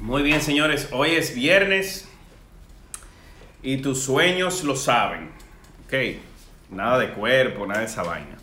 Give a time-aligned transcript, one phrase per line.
[0.00, 0.88] Muy bien, señores.
[0.92, 2.08] Hoy es viernes
[3.62, 5.30] y tus sueños lo saben.
[5.84, 6.16] Ok.
[6.70, 8.38] Nada de cuerpo, nada de esa vaina.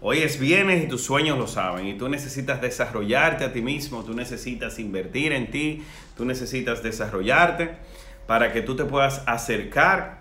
[0.00, 1.86] Hoy es viernes y tus sueños lo saben.
[1.86, 4.02] Y tú necesitas desarrollarte a ti mismo.
[4.02, 5.84] Tú necesitas invertir en ti.
[6.16, 7.76] Tú necesitas desarrollarte
[8.26, 10.17] para que tú te puedas acercar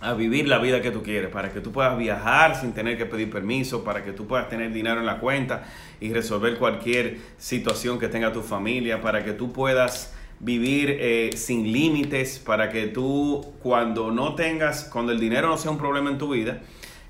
[0.00, 3.04] a vivir la vida que tú quieres, para que tú puedas viajar sin tener que
[3.04, 5.64] pedir permiso, para que tú puedas tener dinero en la cuenta
[6.00, 11.70] y resolver cualquier situación que tenga tu familia, para que tú puedas vivir eh, sin
[11.70, 16.16] límites, para que tú cuando no tengas, cuando el dinero no sea un problema en
[16.16, 16.60] tu vida,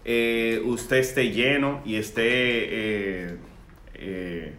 [0.05, 2.27] eh, usted esté lleno y esté
[3.95, 4.55] eh,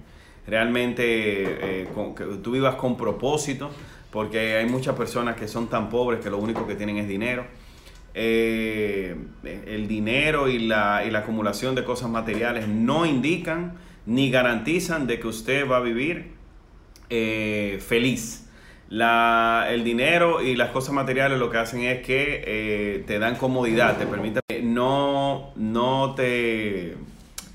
[0.48, 1.86] realmente,
[2.16, 3.72] que tú vivas con propósito,
[4.10, 7.46] porque hay muchas personas que son tan pobres que lo único que tienen es dinero
[8.14, 13.76] eh, el dinero y la, y la acumulación de cosas materiales no indican
[14.06, 16.32] ni garantizan de que usted va a vivir
[17.10, 18.50] eh, feliz.
[18.90, 23.36] La, el dinero y las cosas materiales lo que hacen es que eh, te dan
[23.36, 24.42] comodidad, te permiten,
[24.74, 26.98] no, no, te,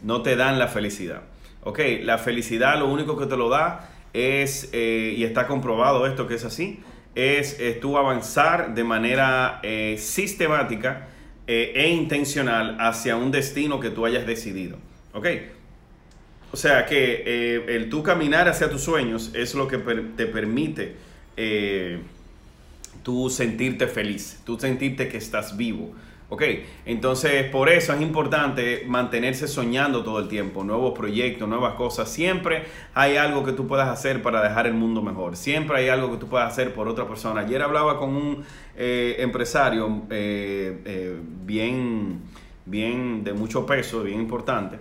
[0.03, 1.23] no te dan la felicidad.
[1.63, 6.37] Ok, la felicidad lo único que te lo da es, y está comprobado esto que
[6.37, 6.81] es así,
[7.17, 11.09] es, tú avanzar de manera eh, sistemática
[11.47, 14.77] eh, e intencional hacia un destino que tú hayas decidido.
[15.15, 15.27] ¿Ok?
[16.53, 20.95] O sea que eh, el tú caminar hacia tus sueños es lo que te permite
[23.03, 25.95] tú sentirte feliz, tú sentirte que estás vivo.
[26.29, 26.43] Ok,
[26.87, 32.11] entonces por eso es importante mantenerse soñando todo el tiempo, nuevos proyectos, nuevas cosas.
[32.11, 35.37] Siempre hay algo que tú puedas hacer para dejar el mundo mejor.
[35.37, 37.43] Siempre hay algo que tú puedas hacer por otra persona.
[37.43, 38.45] Ayer hablaba con un
[38.77, 42.23] eh, empresario eh, eh, bien,
[42.65, 44.81] bien de mucho peso, bien importante.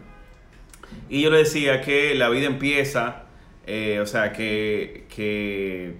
[1.09, 3.25] Y yo le decía que la vida empieza,
[4.01, 5.97] o sea, que, que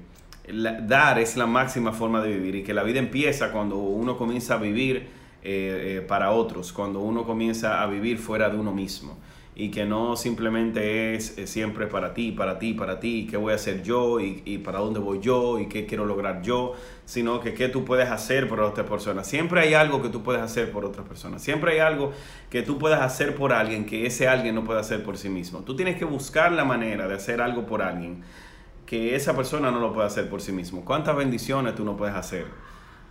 [0.82, 4.56] dar es la máxima forma de vivir y que la vida empieza cuando uno comienza
[4.56, 5.15] a vivir
[5.48, 9.16] eh, eh, para otros, cuando uno comienza a vivir fuera de uno mismo
[9.56, 13.52] y que no simplemente es eh, siempre para ti, para ti, para ti, qué voy
[13.52, 16.74] a hacer yo y, y, para dónde voy yo y qué quiero lograr yo,
[17.06, 19.28] sino que qué tú puedes hacer por otras personas.
[19.28, 21.44] Siempre hay algo que tú puedes hacer por otras personas.
[21.44, 22.12] Siempre hay algo
[22.50, 25.60] que tú puedes hacer por alguien que ese alguien no puede hacer por sí mismo.
[25.60, 28.24] Tú tienes que buscar la manera de hacer algo por alguien
[28.88, 30.84] que esa persona no lo puede hacer por sí mismo.
[30.84, 32.48] ¿Cuántas bendiciones tú no puedes hacer?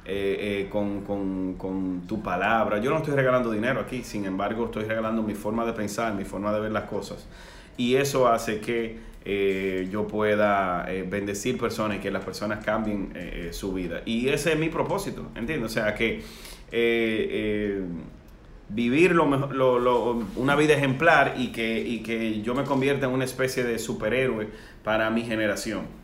[0.06, 2.78] Eh, eh, con, tu palabra.
[2.78, 6.25] Yo no estoy regalando dinero aquí, sin embargo estoy regalando mi forma de pensar, mi
[6.25, 7.26] forma de ver las cosas.
[7.78, 13.15] Y eso hace que eh, yo pueda bendecir personas y que las personas cambien
[13.53, 14.03] su vida.
[14.04, 15.70] Y ese es mi propósito, ¿entiendes?
[15.70, 16.22] O sea que
[18.69, 23.25] vivir lo, lo, una vida ejemplar y que, y que yo me convierta en una
[23.25, 24.48] especie de superhéroe
[24.82, 26.03] para mi generación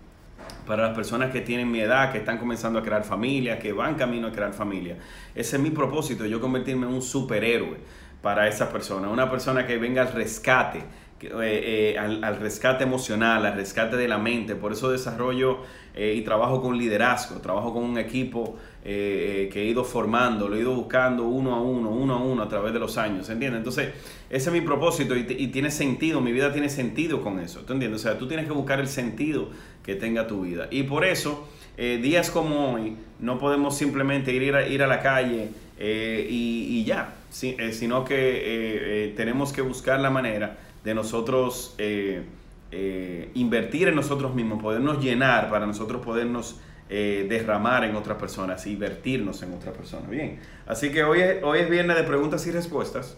[0.71, 3.97] para las personas que tienen mi edad, que están comenzando a crear familia, que van
[3.97, 4.99] camino a crear familia.
[5.35, 7.77] Ese es mi propósito, yo convertirme en un superhéroe
[8.23, 10.79] para esa persona, una persona que venga al rescate,
[11.23, 14.55] eh, eh, al, rescate emocional, al rescate de la mente.
[14.55, 15.59] Por eso desarrollo
[15.93, 20.61] eh, y trabajo con liderazgo, trabajo con un equipo que he ido formando, lo he
[20.61, 23.59] ido buscando uno a uno, uno a uno a través de los años, ¿entiendes?
[23.59, 23.91] Entonces,
[24.31, 27.75] ese es mi propósito y, y, tiene sentido, mi vida tiene sentido con eso, ¿tú
[27.75, 28.01] entiendes?
[28.01, 29.51] O sea, tú tienes que buscar el sentido
[29.97, 30.69] tenga tu vida.
[30.71, 35.49] Y por eso, días como hoy, no podemos simplemente ir a, ir a la calle
[35.79, 42.23] y, ya, sino que tenemos que buscar la manera de nosotros eh,
[42.73, 48.67] eh, invertir en nosotros mismos, podernos llenar para nosotros podernos eh, derramar en otras personas
[48.67, 50.09] y vertirnos en otras personas.
[50.09, 53.17] Bien, así que hoy es, hoy es viernes de preguntas y respuestas.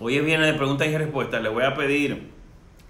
[0.00, 1.42] Hoy es viernes de preguntas y respuestas.
[1.42, 2.30] Le voy a pedir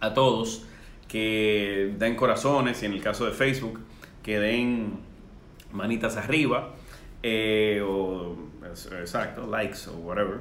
[0.01, 0.65] a todos
[1.09, 3.81] que den corazones y en el caso de Facebook
[4.23, 5.01] que den
[5.73, 6.75] manitas arriba
[7.83, 8.37] o
[9.01, 10.39] exacto, likes o whatever.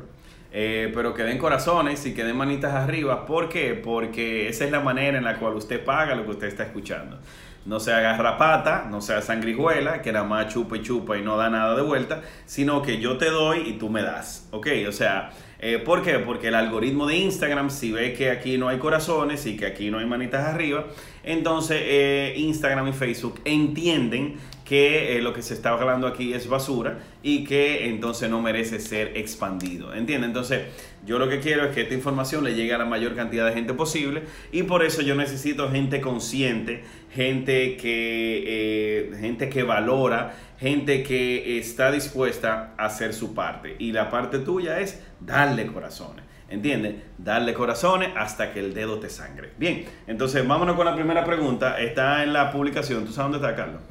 [0.51, 3.25] Eh, pero que den corazones y que den manitas arriba.
[3.25, 3.73] ¿Por qué?
[3.73, 7.17] Porque esa es la manera en la cual usted paga lo que usted está escuchando.
[7.65, 11.49] No sea garrapata, no sea sangrijuela, que nada más chupa y chupa y no da
[11.49, 14.47] nada de vuelta, sino que yo te doy y tú me das.
[14.51, 14.67] ¿Ok?
[14.87, 16.19] O sea, eh, ¿por qué?
[16.19, 19.89] Porque el algoritmo de Instagram, si ve que aquí no hay corazones y que aquí
[19.89, 20.85] no hay manitas arriba,
[21.23, 24.35] entonces eh, Instagram y Facebook entienden
[24.67, 28.79] que eh, lo que se está hablando aquí es basura y que entonces no merece
[28.79, 29.93] ser expandido.
[29.93, 30.27] ¿Entiendes?
[30.27, 30.63] Entonces,
[31.05, 33.53] yo lo que quiero es que esta información le llegue a la mayor cantidad de
[33.53, 36.83] gente posible y por eso yo necesito gente consciente,
[37.13, 43.77] gente que, eh, gente que valora, gente que está dispuesta a hacer su parte.
[43.79, 46.95] Y la parte tuya es darle corazones ¿Entiendes?
[47.17, 49.51] Darle corazones hasta que el dedo te sangre.
[49.57, 51.77] Bien, entonces vámonos con la primera pregunta.
[51.77, 53.05] Está en la publicación.
[53.05, 53.81] ¿Tú sabes dónde está Carlos?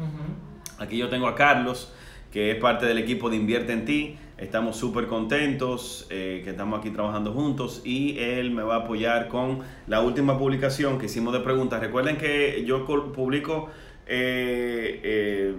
[0.78, 1.92] Aquí yo tengo a Carlos,
[2.32, 4.18] que es parte del equipo de Invierte en Ti.
[4.38, 9.28] Estamos súper contentos eh, que estamos aquí trabajando juntos y él me va a apoyar
[9.28, 11.80] con la última publicación que hicimos de preguntas.
[11.80, 13.70] Recuerden que yo publico,
[14.06, 15.54] eh, eh,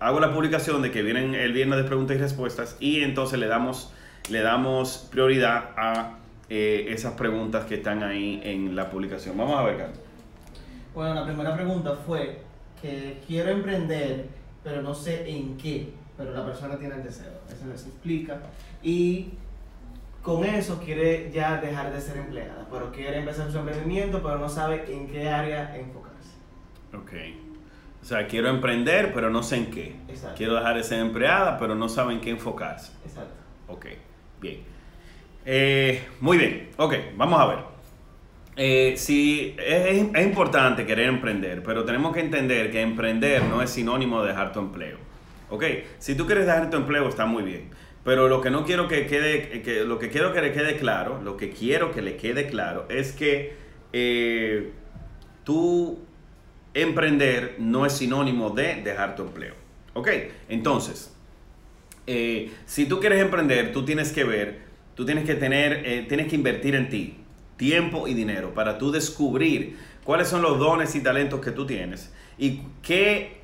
[0.00, 3.48] hago la publicación de que vienen el viernes de preguntas y respuestas y entonces le
[3.48, 3.92] damos,
[4.30, 6.18] le damos prioridad a
[6.48, 9.36] eh, esas preguntas que están ahí en la publicación.
[9.36, 9.98] Vamos a ver, Carlos.
[10.94, 12.40] Bueno, la primera pregunta fue
[12.80, 14.26] que quiero emprender,
[14.64, 17.32] pero no sé en qué, pero la persona tiene el deseo.
[17.48, 18.40] Eso les explica.
[18.82, 19.32] Y
[20.22, 24.48] con eso quiere ya dejar de ser empleada, pero quiere empezar su emprendimiento, pero no
[24.48, 26.30] sabe en qué área enfocarse.
[26.94, 27.12] Ok.
[28.02, 29.96] O sea, quiero emprender, pero no sé en qué.
[30.08, 30.36] Exacto.
[30.36, 32.92] Quiero dejar de ser empleada, pero no sabe en qué enfocarse.
[33.04, 33.34] Exacto.
[33.68, 33.86] Ok,
[34.40, 34.60] bien.
[35.44, 37.58] Eh, muy bien, ok, vamos a ver.
[38.56, 44.28] Eh, es, importante querer emprender, pero tenemos que entender que emprender no es sinónimo de
[44.28, 44.98] dejar tu empleo.
[45.50, 45.64] Ok,
[45.98, 47.70] si tú quieres dejar tu empleo está muy bien,
[48.02, 51.20] pero lo que no quiero que quede, que, lo que quiero que le quede claro,
[51.22, 53.54] lo que quiero que le quede claro es que
[53.92, 54.72] eh,
[55.44, 55.98] tú
[56.72, 59.54] emprender no es sinónimo de dejar tu empleo.
[59.94, 60.08] Ok,
[60.48, 61.15] entonces,
[62.06, 64.66] eh, si tú quieres emprender, tú tienes que ver
[64.96, 67.18] Tú tienes que tener, eh, tienes que invertir en ti,
[67.58, 72.10] tiempo y dinero, para tú descubrir cuáles son los dones y talentos que tú tienes
[72.38, 73.42] y qué,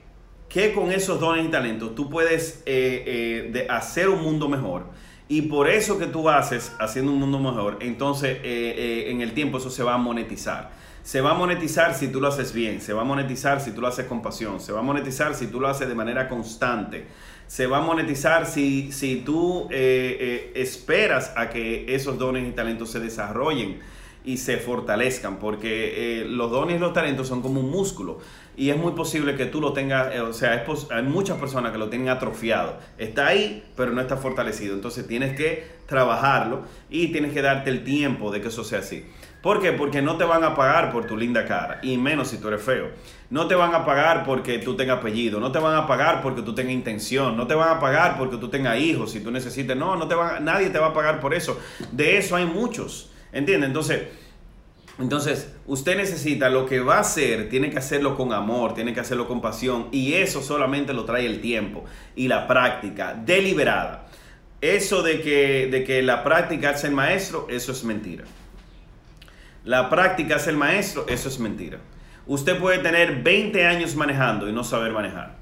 [0.49, 4.87] qué con esos dones y talentos tú puedes eh, eh, hacer un mundo mejor.
[5.29, 9.71] Y por eso que tú haces haciendo un mundo mejor, entonces en el tiempo eso
[9.71, 10.71] se va a monetizar.
[11.03, 13.81] Se va a monetizar si tú lo haces bien, se va a monetizar si tú
[13.81, 17.07] lo haces con pasión, se va a monetizar si tú lo haces de manera constante
[17.53, 22.53] se va a monetizar si, si tú eh, eh, esperas a que esos dones y
[22.53, 23.79] talentos se desarrollen
[24.25, 28.21] y se fortalezcan, porque eh, los dones y los talentos son como un músculo
[28.57, 31.91] y es muy posible que tú lo tengas, o sea, hay muchas personas que lo
[31.91, 37.43] tienen atrofiado, está ahí, pero no está fortalecido, entonces tienes que trabajarlo y tienes que
[37.43, 39.05] darte el tiempo de que eso sea así.
[39.43, 39.73] ¿Por qué?
[39.73, 42.63] Porque no te van a pagar por tu linda cara, y menos si tú eres
[42.63, 42.91] feo.
[43.29, 46.43] No te van a pagar porque tú tengas apellido, no te van a pagar porque
[46.43, 49.77] tú tengas intención, no te van a pagar porque tú tengas hijos, si tú necesites.
[49.77, 51.59] No, no te van, nadie te va a pagar por eso.
[51.91, 53.67] De eso hay muchos, ¿entiendes?
[53.67, 54.03] Entonces,
[55.01, 59.01] entonces, usted necesita lo que va a hacer, tiene que hacerlo con amor, tiene que
[59.01, 61.85] hacerlo con pasión, y eso solamente lo trae el tiempo
[62.15, 64.07] y la práctica deliberada.
[64.61, 68.23] Eso de que, de que la práctica hace el maestro, eso es mentira.
[69.65, 71.79] La práctica es el maestro, eso es mentira.
[72.27, 75.37] Usted puede tener 20 años manejando y no saber manejar.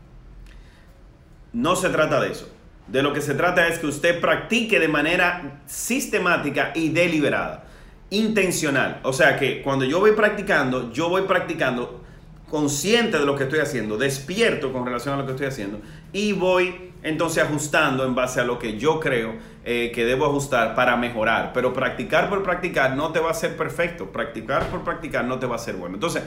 [1.52, 2.50] No se trata de eso.
[2.86, 7.64] De lo que se trata es que usted practique de manera sistemática y deliberada,
[8.10, 9.00] intencional.
[9.04, 12.00] O sea que cuando yo voy practicando, yo voy practicando
[12.50, 15.80] consciente de lo que estoy haciendo, despierto con relación a lo que estoy haciendo
[16.12, 19.34] y voy entonces ajustando en base a lo que yo creo
[19.64, 21.52] eh, que debo ajustar para mejorar.
[21.52, 24.10] Pero practicar por practicar no te va a ser perfecto.
[24.10, 25.94] Practicar por practicar no te va a ser bueno.
[25.94, 26.22] Entonces,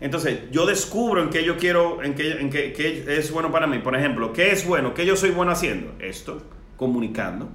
[0.00, 3.78] entonces yo descubro en qué yo quiero, en qué, en qué, es bueno para mí.
[3.78, 4.94] Por ejemplo, ¿qué es bueno?
[4.94, 5.92] ¿Qué yo soy bueno haciendo?
[5.98, 6.42] Esto,
[6.76, 7.48] comunicando.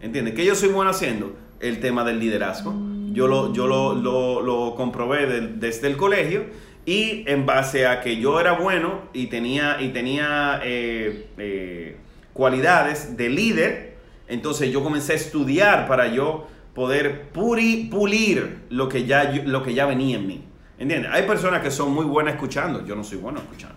[0.00, 0.34] ¿Entiendes?
[0.34, 1.36] ¿Qué yo soy bueno haciendo?
[1.60, 2.74] El tema del liderazgo.
[3.12, 6.44] Yo lo, yo lo, lo, comprobé desde el colegio
[6.86, 11.96] y en base a que yo era bueno y tenía, y tenía eh, eh,
[12.32, 13.89] cualidades de líder,
[14.30, 19.86] entonces yo comencé a estudiar para yo poder pulir lo que, ya, lo que ya
[19.86, 20.44] venía en mí.
[20.78, 21.10] ¿Entiendes?
[21.12, 23.76] Hay personas que son muy buenas escuchando, yo no soy bueno escuchando.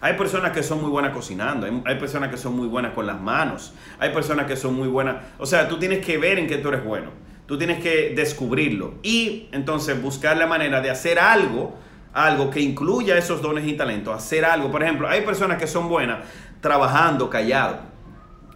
[0.00, 3.20] Hay personas que son muy buenas cocinando, hay, personas que son muy buenas con las
[3.20, 6.58] manos, hay personas que son muy buenas, o sea, tú tienes que ver en qué
[6.58, 7.10] tú eres bueno,
[7.46, 11.76] tú tienes que descubrirlo y entonces buscar la manera de hacer algo,
[12.12, 14.70] algo que incluya esos dones y talentos, hacer algo.
[14.70, 16.20] Por ejemplo, hay personas que son buenas
[16.60, 17.80] trabajando callado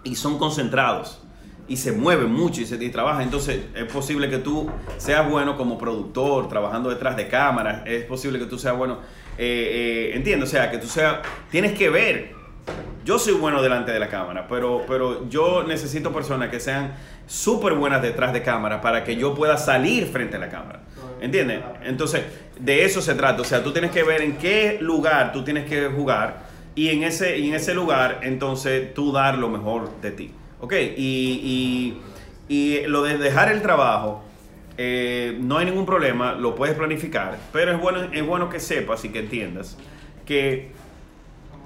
[0.05, 1.22] y son concentrados
[1.73, 3.23] y se mueven mucho y se trabaja.
[3.23, 7.81] Entonces es posible que tú seas bueno como productor, trabajando detrás de cámaras.
[7.87, 8.99] Es posible que tú seas bueno,
[9.39, 12.35] eh, eh, entiendo, o sea, que tú seas, tienes que ver.
[13.07, 16.93] Yo soy bueno delante de la cámara, pero, pero yo necesito personas que sean
[17.27, 20.83] súper buenas detrás de cámara para que yo pueda salir frente a la cámara.
[21.23, 21.63] ¿Entiendes?
[21.85, 22.23] Entonces,
[22.61, 23.41] de eso se trata.
[23.41, 26.43] O sea, tú tienes que ver en qué lugar tú tienes que jugar
[26.75, 30.33] y en ese, en ese lugar, entonces, tú dar lo mejor de ti.
[30.63, 30.75] ¿Ok?
[30.97, 31.99] Y,
[32.87, 34.23] lo de dejar el trabajo,
[34.79, 39.05] eh, no hay ningún problema, lo puedes planificar, pero es bueno, es bueno que sepas
[39.05, 39.77] y que entiendas
[40.25, 40.71] que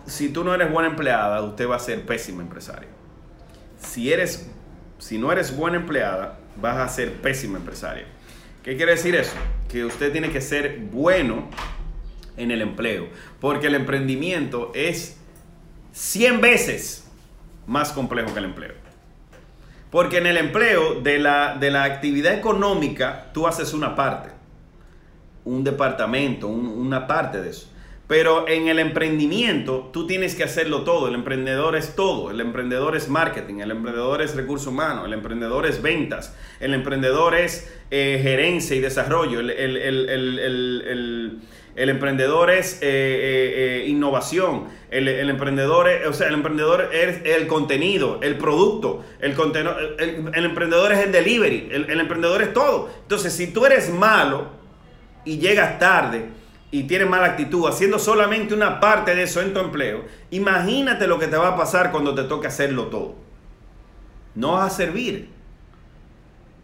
[0.07, 2.89] si tú no eres buena empleada, usted va a ser pésima empresaria.
[3.79, 4.49] Si, eres,
[4.99, 8.07] si no eres buena empleada, vas a ser pésima empresaria.
[8.63, 9.37] ¿Qué quiere decir eso?
[9.69, 11.51] Que usted tiene que ser bueno
[12.39, 13.09] en el empleo,
[13.41, 15.19] porque el emprendimiento es
[15.93, 17.11] 100 veces
[17.67, 18.86] más complejo que el empleo.
[19.97, 24.29] Porque en el empleo de la, de la actividad económica tú haces una parte,
[25.47, 27.73] un departamento, una parte de eso.
[28.07, 31.09] Pero en el emprendimiento tú tienes que hacerlo todo.
[31.09, 32.31] El emprendedor es todo.
[32.31, 37.35] El emprendedor es marketing, el emprendedor es recursos humanos, el emprendedor es ventas, el emprendedor
[37.35, 41.41] es eh, gerencia y desarrollo, el,
[41.77, 48.19] emprendedor es eh, eh, innovación, el, emprendedor es, o sea, el emprendedor es el contenido,
[48.23, 49.33] el producto, el,
[50.33, 52.89] el, emprendedor es el delivery, el emprendedor es todo.
[53.03, 54.47] Entonces, si tú eres malo
[55.25, 56.31] y llegas tarde,
[56.71, 61.19] y tienes mala actitud haciendo solamente una parte de eso en tu empleo, imagínate lo
[61.19, 63.15] que te va a pasar cuando te toque hacerlo todo.
[64.35, 65.31] No vas a servir.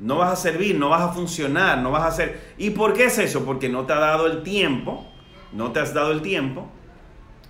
[0.00, 2.54] No vas a servir, no vas a funcionar, no vas a hacer...
[2.58, 3.44] ¿Y por qué es eso?
[3.44, 5.06] Porque no te ha dado el tiempo,
[5.52, 6.68] no te has dado el tiempo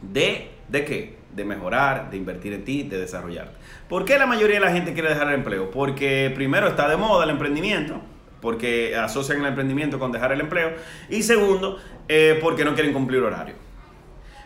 [0.01, 0.51] de...
[0.69, 1.19] ¿De qué?
[1.35, 3.55] De mejorar, de invertir en ti, de desarrollarte.
[3.89, 5.71] ¿Por qué la mayoría de la gente quiere dejar el empleo?
[5.71, 8.01] Porque primero está de moda el emprendimiento,
[8.41, 10.73] porque asocian el emprendimiento con dejar el empleo.
[11.09, 13.55] Y segundo, eh, porque no quieren cumplir horario.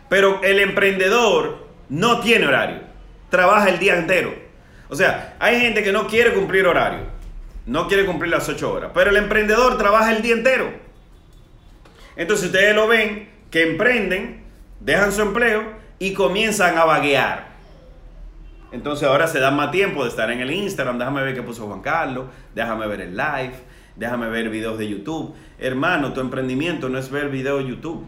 [0.08, 2.80] Pero el emprendedor no tiene horario,
[3.30, 4.34] trabaja el día entero.
[4.88, 7.00] O sea, hay gente que no quiere cumplir horario,
[7.66, 10.70] no quiere cumplir las 8 horas, pero el emprendedor trabaja el día entero.
[12.16, 14.42] Entonces ustedes lo ven que emprenden,
[14.80, 15.64] dejan su empleo
[15.98, 17.56] y comienzan a vaguear.
[18.72, 21.66] Entonces ahora se dan más tiempo de estar en el Instagram, déjame ver qué puso
[21.66, 23.54] Juan Carlos, déjame ver el live,
[23.96, 25.34] déjame ver videos de YouTube.
[25.58, 28.04] Hermano, tu emprendimiento no es ver videos de YouTube.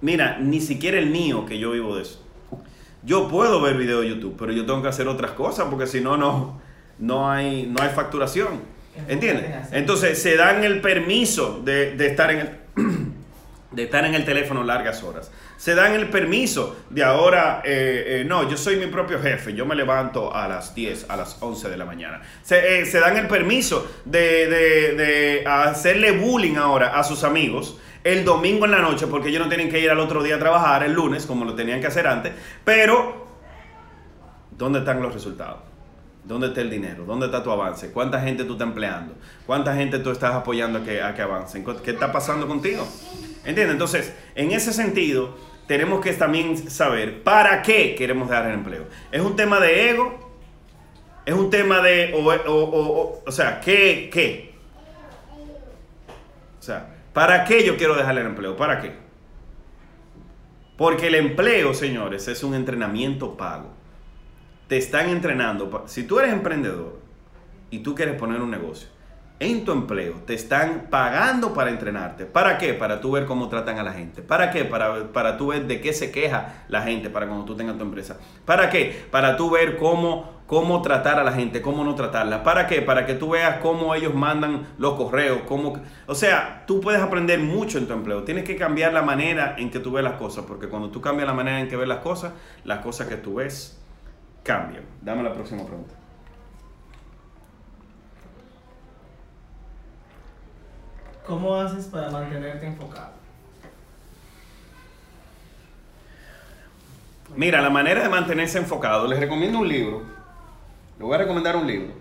[0.00, 2.24] Mira, ni siquiera el mío, que yo vivo de eso.
[3.02, 6.00] Yo puedo ver videos de YouTube, pero yo tengo que hacer otras cosas porque si
[6.00, 6.60] no, no,
[7.00, 8.80] no, hay, no hay facturación.
[9.08, 9.68] ¿Entiendes?
[9.72, 12.50] Entonces se dan el permiso de, de estar en el,
[13.72, 15.30] de estar en el teléfono largas horas
[15.60, 19.66] se dan el permiso de ahora, eh, eh, no, yo soy mi propio jefe, yo
[19.66, 22.22] me levanto a las 10, a las 11 de la mañana.
[22.42, 28.70] Se, eh, dan el permiso de, hacerle bullying ahora a sus amigos el domingo en
[28.70, 31.26] la noche, porque ellos no tienen que ir al otro día a trabajar el lunes,
[31.26, 32.32] como lo tenían que hacer antes,
[32.64, 33.26] pero
[34.52, 35.69] ¿dónde están los resultados?
[36.24, 37.04] ¿Dónde está el dinero?
[37.04, 37.92] ¿Dónde está tu avance?
[37.92, 39.14] ¿Cuánta gente tú estás empleando?
[39.46, 41.64] ¿Cuánta gente tú estás apoyando a que, a que avancen?
[41.82, 42.86] ¿Qué está pasando contigo?
[43.44, 43.72] ¿Entiendes?
[43.72, 45.36] Entonces, en ese sentido,
[45.66, 48.86] tenemos que también saber para qué queremos dar el empleo.
[49.10, 50.30] ¿Es un tema de ego?
[51.24, 54.54] ¿Es un tema de, o, o, sea, ¿qué, qué?
[56.58, 58.56] O sea, ¿para qué yo quiero dejar el empleo?
[58.56, 58.92] ¿Para qué?
[60.76, 63.79] Porque el empleo, señores, es un entrenamiento pago.
[64.70, 65.82] Te están entrenando.
[65.88, 67.00] Si tú eres emprendedor
[67.70, 68.86] y tú quieres poner un negocio,
[69.40, 72.24] en tu empleo te están pagando para entrenarte.
[72.24, 72.72] ¿Para qué?
[72.74, 74.22] Para tú ver cómo tratan a la gente.
[74.22, 74.64] ¿Para qué?
[74.64, 77.82] Para, para tú ver de qué se queja la gente para cuando tú tengas tu
[77.82, 78.20] empresa.
[78.44, 79.06] ¿Para qué?
[79.10, 82.44] Para tú ver cómo, cómo tratar a la gente, cómo no tratarla.
[82.44, 82.80] ¿Para qué?
[82.80, 85.40] Para que tú veas cómo ellos mandan los correos.
[85.48, 85.82] Cómo...
[86.06, 88.22] O sea, tú puedes aprender mucho en tu empleo.
[88.22, 90.44] Tienes que cambiar la manera en que tú ves las cosas.
[90.46, 93.34] Porque cuando tú cambias la manera en que ves las cosas, las cosas que tú
[93.34, 93.79] ves
[94.42, 94.84] cambian.
[95.02, 95.94] Dame la próxima pregunta.
[101.26, 103.12] ¿Cómo haces para mantenerte enfocado?
[107.36, 110.02] Mira, la manera de mantenerse enfocado, les recomiendo un libro.
[110.98, 111.92] Le voy a recomendar un libro.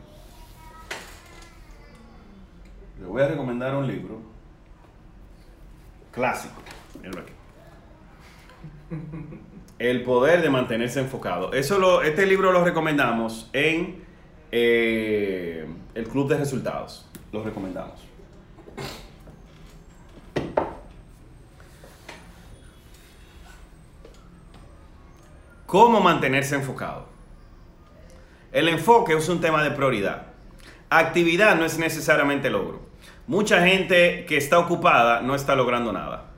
[3.00, 4.20] Le voy a recomendar un libro
[6.12, 6.56] clásico.
[9.80, 11.54] El poder de mantenerse enfocado.
[11.54, 14.04] Eso lo, este libro lo recomendamos en
[14.52, 17.08] eh, el Club de Resultados.
[17.32, 18.10] Lo recomendamos.
[25.66, 27.06] ¿Cómo mantenerse enfocado?
[28.52, 30.24] El enfoque es un tema de prioridad.
[30.90, 32.82] Actividad no es necesariamente logro.
[33.28, 36.29] Mucha gente que está ocupada no está logrando nada.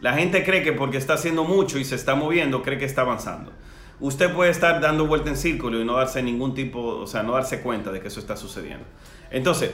[0.00, 3.02] La gente cree que porque está haciendo mucho y se está moviendo, cree que está
[3.02, 3.52] avanzando.
[4.00, 7.32] Usted puede estar dando vuelta en círculo y no darse ningún tipo, o sea, no
[7.32, 8.86] darse cuenta de que eso está sucediendo.
[9.30, 9.72] Entonces,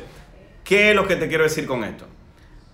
[0.65, 2.07] ¿qué es lo que te quiero decir con esto?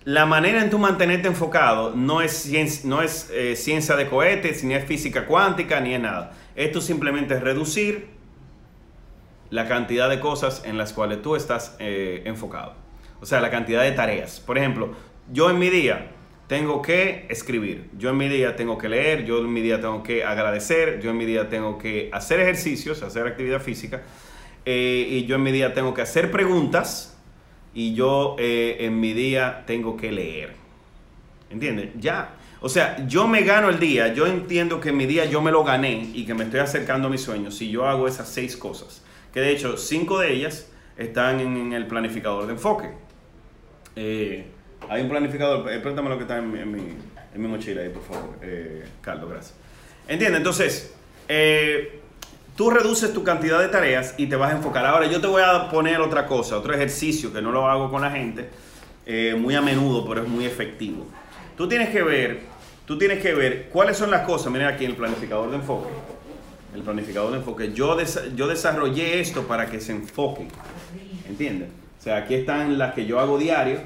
[0.05, 5.25] la manera en tu mantenerte enfocado no es, eh, ciencia de cohetes, ni es física
[5.25, 6.33] cuántica, ni es nada.
[6.55, 8.09] Esto simplemente es reducir
[9.49, 12.73] la cantidad de cosas en las cuales tú estás eh, enfocado.
[13.21, 14.41] O sea, la cantidad de tareas.
[14.41, 14.93] Por ejemplo,
[15.31, 16.11] yo en mi día
[16.47, 20.03] tengo que escribir, yo en mi día tengo que leer, yo en mi día tengo
[20.03, 24.03] que agradecer, yo en mi día tengo que hacer ejercicios, hacer actividad física,
[24.65, 27.17] eh, y yo en mi día tengo que hacer preguntas
[27.73, 30.53] y yo eh, en mi día tengo que leer.
[31.49, 31.89] ¿Entiendes?
[31.99, 32.35] Ya.
[32.61, 35.63] O sea, yo me gano el día, yo entiendo que mi día yo me lo
[35.63, 39.03] gané y que me estoy acercando a mis sueños si yo hago esas seis cosas.
[39.33, 42.89] Que de hecho, cinco de ellas están en, el planificador de enfoque.
[43.95, 44.47] Eh,
[44.89, 48.03] hay un planificador, eh, préstame lo que está en, mi, en mi, mochila ahí, por
[48.03, 49.55] favor, eh, Carlos, gracias.
[50.07, 50.39] ¿Entiendes?
[50.39, 50.93] Entonces,
[51.27, 51.99] eh,
[52.55, 54.85] tú reduces tu cantidad de tareas y te vas a enfocar.
[54.85, 58.01] Ahora, yo te voy a poner otra cosa, otro ejercicio que no lo hago con
[58.01, 58.49] la gente
[59.37, 61.05] muy a menudo, pero es muy efectivo.
[61.57, 62.41] Tú tienes que ver,
[62.85, 65.89] tú tienes que ver cuáles son las cosas, miren aquí en el planificador de enfoque.
[66.73, 67.73] El planificador de enfoque.
[67.73, 67.97] Yo,
[68.35, 70.47] yo desarrollé esto para que se enfoquen.
[71.27, 71.69] ¿Entiendes?
[71.99, 73.81] O sea, aquí están las que yo hago diario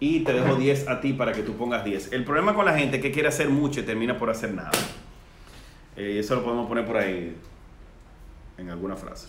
[0.00, 2.12] y te dejo 10 a ti para que tú pongas 10.
[2.12, 4.72] El problema con la gente que quiere hacer mucho y termina por hacer nada.
[5.96, 7.36] Eh, eso lo podemos poner por ahí
[8.56, 9.28] en alguna frase.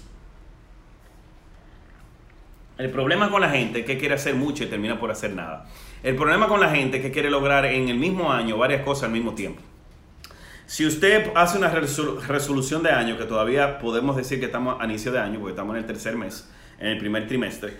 [2.77, 5.67] El problema con la gente que quiere hacer mucho y termina por hacer nada.
[6.01, 9.11] El problema con la gente que quiere lograr en el mismo año varias cosas al
[9.11, 9.61] mismo tiempo.
[10.65, 15.11] Si usted hace una resolución de año, que todavía podemos decir que estamos a inicio
[15.11, 16.49] de año, porque estamos en el tercer mes,
[16.79, 17.77] en el primer trimestre,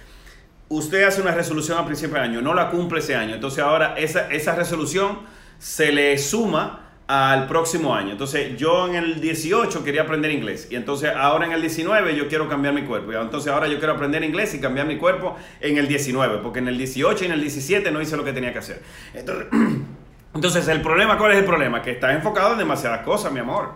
[0.71, 3.95] usted hace una resolución a principio de año, no la cumple ese año, entonces ahora
[3.97, 5.19] esa, esa resolución
[5.59, 8.11] se le suma al próximo año.
[8.11, 12.29] Entonces yo en el 18 quería aprender inglés y entonces ahora en el 19 yo
[12.29, 13.11] quiero cambiar mi cuerpo.
[13.11, 16.69] Entonces ahora yo quiero aprender inglés y cambiar mi cuerpo en el 19, porque en
[16.69, 18.81] el 18 y en el 17 no hice lo que tenía que hacer.
[19.13, 19.47] Entonces,
[20.33, 21.81] entonces el problema, ¿cuál es el problema?
[21.81, 23.73] Que estás enfocado en demasiadas cosas, mi amor.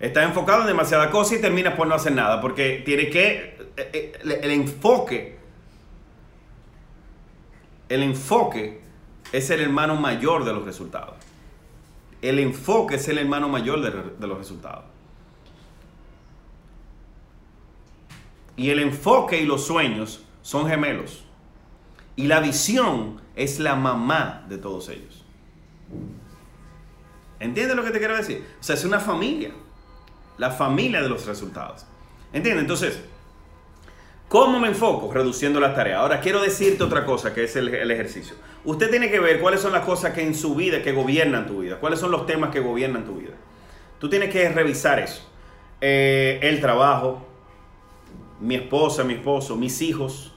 [0.00, 3.90] Estás enfocado en demasiadas cosas y terminas por no hacer nada, porque tiene que, eh,
[3.92, 5.41] eh, el enfoque
[7.88, 8.80] el enfoque
[9.32, 11.14] es el hermano mayor de los resultados.
[12.20, 14.84] El enfoque es el hermano mayor de, los resultados.
[18.56, 21.24] Y el enfoque y los sueños son gemelos.
[22.14, 25.24] Y la visión es la mamá de todos ellos.
[27.40, 28.46] ¿Entiendes lo que te quiero decir?
[28.60, 29.50] O sea, es una familia.
[30.38, 31.86] La familia de los resultados.
[32.32, 32.62] ¿Entiendes?
[32.62, 33.00] Entonces,
[34.32, 35.12] ¿Cómo me enfoco?
[35.12, 35.98] Reduciendo las tareas.
[35.98, 38.34] Ahora quiero decirte otra cosa que es el, ejercicio.
[38.64, 41.60] Usted tiene que ver cuáles son las cosas que en su vida, que gobiernan tu
[41.60, 41.76] vida.
[41.78, 43.34] Cuáles son los temas que gobiernan tu vida.
[43.98, 45.30] Tú tienes que revisar eso.
[45.82, 47.26] Eh, el trabajo,
[48.40, 50.32] mi esposa, mi esposo, mis hijos,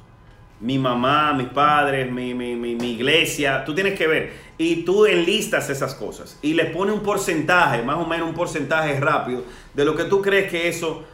[0.60, 3.64] mi mamá, mis padres, mi, mi, iglesia.
[3.64, 4.34] Tú tienes que ver.
[4.58, 6.38] Y tú enlistas esas cosas.
[6.42, 10.22] Y le pones un porcentaje, más o menos un porcentaje rápido, de lo que tú
[10.22, 11.06] crees que eso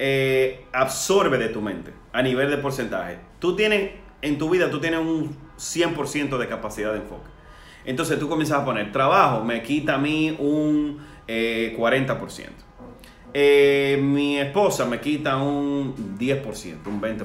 [0.00, 3.18] eh, absorbe de tu mente a nivel de porcentaje.
[3.40, 3.90] Tú tienes,
[4.22, 7.28] en tu vida, tú tienes un 100% de capacidad de enfoque.
[7.84, 12.38] Entonces tú comienzas a poner trabajo, me quita a mí un 40%.
[12.38, 12.52] Eh,
[13.34, 17.24] eh, mi esposa me quita un 10%, un 20%.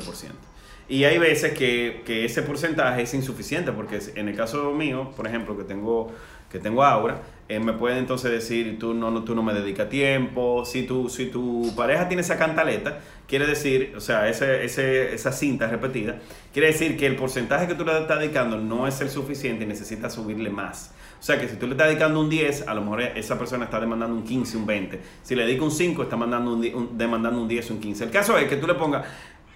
[0.89, 5.28] Y hay veces que, que, ese porcentaje es insuficiente, porque en el caso mío, por
[5.28, 6.12] ejemplo, que tengo,
[6.50, 9.90] que tengo Aura, eh, me puede entonces decir, tú no, no, tú no me dedicas
[9.90, 15.16] tiempo, si tu, si tu pareja tiene esa cantaleta, quiere decir, o sea, ese, ese,
[15.16, 16.20] esa cinta repetida,
[16.54, 19.68] quiere decir que el porcentaje que tú le estás dedicando no es el suficiente y
[19.68, 20.94] necesitas subirle más.
[21.20, 23.66] O sea que si tú le estás dedicando un 10, a lo mejor esa persona
[23.66, 25.02] está demandando un 15, un 20.
[25.24, 28.04] Si le dedica un 5, está mandando un, demandando un 10, un 15.
[28.06, 29.06] El caso es que tú le pongas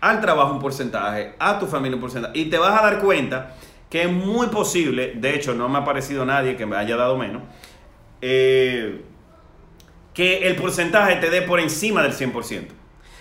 [0.02, 3.56] al trabajo un porcentaje, a tu familia un porcentaje, y te vas a dar cuenta
[3.94, 7.16] que es muy posible, de hecho no me ha parecido nadie que me haya dado
[7.16, 7.44] menos,
[8.22, 9.04] eh,
[10.16, 12.70] que el porcentaje te dé por encima del 100%.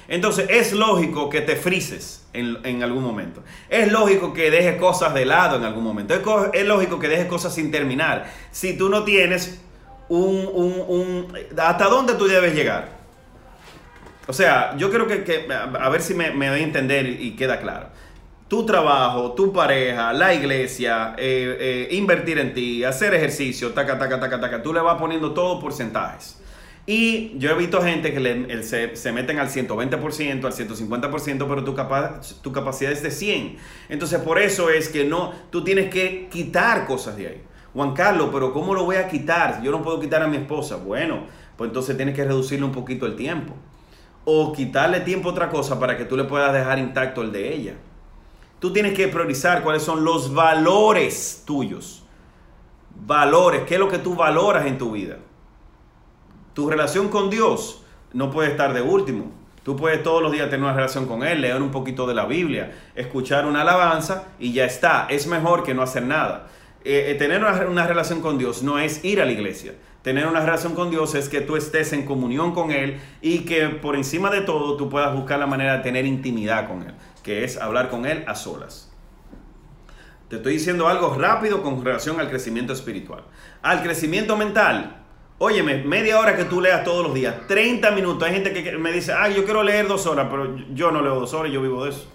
[0.08, 3.44] Entonces es lógico que te frises en, algún momento.
[3.68, 6.14] Es lógico que dejes cosas de lado en algún momento.
[6.54, 8.32] Es, lógico que dejes cosas sin terminar.
[8.50, 9.60] Si tú no tienes
[10.08, 11.34] un...
[11.54, 12.88] ¿Hasta dónde tú debes llegar?
[14.26, 17.60] O sea, yo creo que, a ver si me, me doy a entender y queda
[17.60, 17.88] claro
[18.52, 24.20] tu trabajo, tu pareja, la iglesia, eh, eh, invertir en ti, hacer ejercicio, taca, taca,
[24.20, 26.38] taca, taca, tú le vas poniendo todo porcentajes.
[26.84, 31.74] Y yo he visto gente que se, se, meten al 120%, al 150%, pero tu,
[32.42, 33.56] tu capacidad es de 100.
[33.88, 37.42] Entonces por eso es que no, tú tienes que quitar cosas de ahí.
[37.72, 39.62] Juan Carlos, pero ¿cómo lo voy a quitar?
[39.62, 40.76] Yo no puedo quitar a mi esposa.
[40.76, 41.22] Bueno,
[41.56, 43.54] pues entonces tienes que reducirle un poquito el tiempo.
[44.26, 47.54] O quitarle tiempo a otra cosa para que tú le puedas dejar intacto el de
[47.54, 47.74] ella.
[48.62, 52.04] Tú tienes que priorizar cuáles son los valores tuyos.
[52.94, 55.16] Valores, ¿qué es lo que tú valoras en tu vida?
[56.54, 59.32] Tu relación con Dios no puede estar de último.
[59.64, 62.24] Tú puedes todos los días tener una relación con Él, leer un poquito de la
[62.24, 65.08] Biblia, escuchar una alabanza y ya está.
[65.10, 66.46] Es mejor que no hacer nada.
[66.84, 69.74] Eh, eh, tener una, una relación con Dios no es ir a la iglesia.
[70.02, 73.70] Tener una relación con Dios es que tú estés en comunión con Él y que
[73.70, 77.44] por encima de todo tú puedas buscar la manera de tener intimidad con Él que
[77.44, 78.92] es hablar con Él a solas.
[80.28, 83.24] Te estoy diciendo algo rápido con relación al crecimiento espiritual.
[83.62, 85.02] Al crecimiento mental,
[85.44, 88.28] Óyeme, media hora que tú leas todos los días, 30 minutos.
[88.28, 91.18] Hay gente que me dice, ay, yo quiero leer dos horas, pero yo no leo
[91.18, 92.08] dos horas, yo vivo de eso.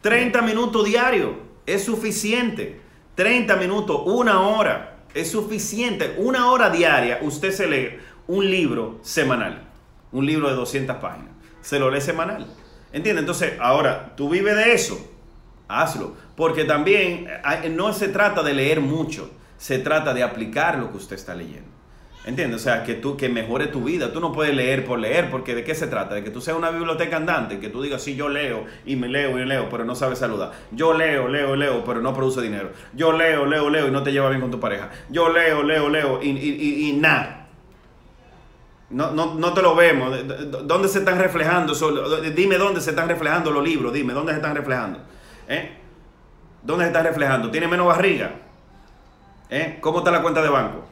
[0.00, 1.34] 30 minutos diario
[1.66, 2.80] es suficiente.
[3.16, 6.14] 30 minutos, una hora es suficiente.
[6.16, 9.68] Una hora diaria, usted se lee un libro semanal.
[10.10, 11.32] Un libro de 200 páginas.
[11.60, 12.46] Se lo lee semanal.
[12.92, 13.22] ¿Entiendes?
[13.22, 15.10] Entonces, ahora, tú vives de eso.
[15.68, 16.16] Hazlo.
[16.36, 17.28] Porque también
[17.70, 19.30] no se trata de leer mucho.
[19.58, 21.70] Se trata de aplicar lo que usted está leyendo.
[22.24, 22.60] ¿Entiendes?
[22.60, 24.12] O sea, que tú que mejore tu vida.
[24.12, 26.14] Tú no puedes leer por leer, porque ¿de qué se trata?
[26.14, 29.08] De que tú seas una biblioteca andante, que tú digas, sí, yo leo y me
[29.08, 30.52] leo y leo, pero no sabes saludar.
[30.70, 32.72] Yo leo, leo, leo, pero no produce dinero.
[32.92, 34.90] Yo leo, leo, leo y no te lleva bien con tu pareja.
[35.08, 37.39] Yo leo, leo, leo y, y, y, nada.
[38.90, 40.16] No, no, no, te lo vemos.
[40.64, 41.74] ¿Dónde se están reflejando?
[42.34, 43.92] Dime dónde se están reflejando los libros.
[43.92, 45.00] Dime, ¿dónde se están reflejando?
[45.48, 45.78] ¿Eh?
[46.62, 47.50] ¿Dónde se están reflejando?
[47.50, 48.32] ¿Tiene menos barriga?
[49.48, 49.78] ¿Eh?
[49.80, 50.84] ¿Cómo está la cuenta de banco?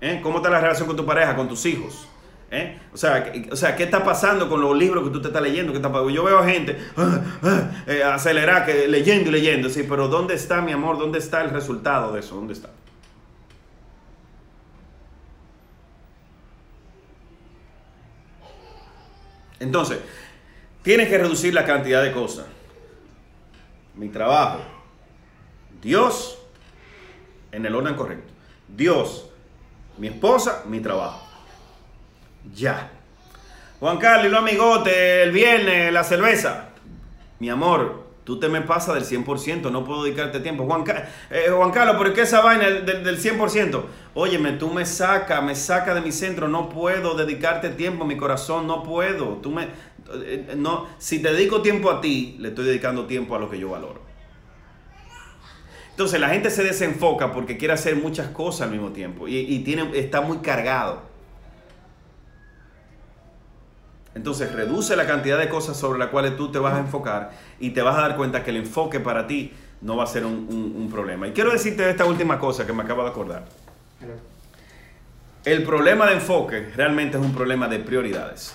[0.00, 0.20] ¿Eh?
[0.22, 2.08] ¿Cómo está la relación con tu pareja, con tus hijos?
[2.50, 2.80] ¿Eh?
[2.92, 5.72] O, sea, o sea, ¿qué está pasando con los libros que tú te estás leyendo?
[5.72, 10.08] ¿Qué está Yo veo gente ah, ah, eh, acelerar, que, leyendo y leyendo, sí, pero
[10.08, 10.98] ¿dónde está mi amor?
[10.98, 12.34] ¿Dónde está el resultado de eso?
[12.34, 12.70] ¿Dónde está?
[19.60, 19.98] Entonces,
[20.82, 22.46] tienes que reducir la cantidad de cosas.
[23.94, 24.60] Mi trabajo.
[25.80, 26.38] Dios,
[27.52, 28.32] en el orden correcto.
[28.68, 29.28] Dios,
[29.98, 31.26] mi esposa, mi trabajo.
[32.54, 32.90] Ya.
[33.78, 36.70] Juan Carlos, los amigotes, el viernes, la cerveza.
[37.38, 40.64] Mi amor, tú te me pasas del 100%, no puedo dedicarte tiempo.
[40.64, 40.84] Juan,
[41.30, 43.82] eh, Juan Carlos, ¿por qué esa vaina del, del 100%?
[44.14, 48.68] Óyeme, tú me sacas, me sacas de mi centro, no puedo dedicarte tiempo, mi corazón,
[48.68, 49.38] no puedo.
[49.38, 49.64] Tú me,
[50.12, 53.58] eh, no, si te dedico tiempo a ti, le estoy dedicando tiempo a lo que
[53.58, 54.00] yo valoro.
[55.90, 59.90] Entonces la gente se desenfoca porque quiere hacer muchas cosas al mismo tiempo y, tiene,
[59.98, 61.09] está muy cargado.
[64.14, 67.70] Entonces reduce la cantidad de cosas sobre las cuales tú te vas a enfocar y
[67.70, 70.88] te vas a dar cuenta que el enfoque para ti no va a ser un,
[70.90, 71.28] problema.
[71.28, 73.44] Y quiero decirte esta última cosa que me acabo de acordar.
[75.44, 78.54] El problema de enfoque realmente es un problema de prioridades.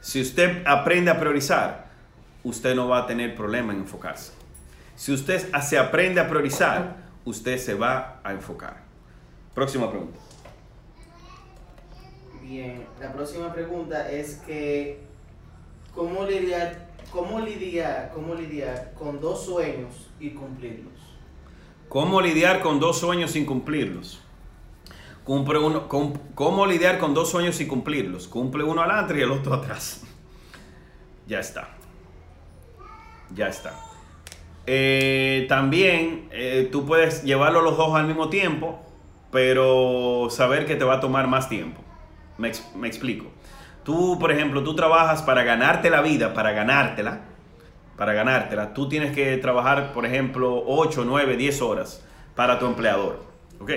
[0.00, 1.86] Si usted aprende a priorizar,
[2.42, 4.32] usted no va a tener problema en enfocarse.
[4.96, 8.76] Si usted se aprende a priorizar, usted se va a enfocar.
[9.54, 10.18] Próxima pregunta.
[12.48, 15.00] Bien, la próxima pregunta es que
[15.92, 20.94] ¿cómo lidiar, cómo lidiar, cómo lidiar con dos sueños y cumplirlos?
[21.88, 24.20] ¿Cómo lidiar con dos sueños sin cumplirlos?
[25.24, 28.28] Cumple uno, ¿Cómo lidiar con dos sueños y cumplirlos?
[28.28, 30.02] Cumple uno adelante y el otro atrás.
[31.26, 31.70] Ya está.
[33.34, 33.74] Ya está.
[34.64, 38.78] Eh, también eh, tú puedes llevarlo los dos al mismo tiempo,
[39.32, 41.82] pero saber que te va a tomar más tiempo.
[42.38, 43.26] Me, me, explico.
[43.84, 47.20] Tú, por ejemplo, tú trabajas para ganarte la vida, para ganártela,
[47.96, 48.74] para ganártela.
[48.74, 53.24] Tú tienes que trabajar, por ejemplo, 8, 9, 10 horas para tu empleador.
[53.60, 53.70] ¿Ok?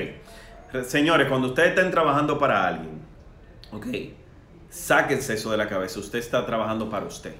[0.85, 3.01] Señores, cuando ustedes estén trabajando para alguien,
[3.71, 3.87] ¿ok?
[4.69, 5.99] Sáquense eso de la cabeza.
[5.99, 7.33] Usted está trabajando para usted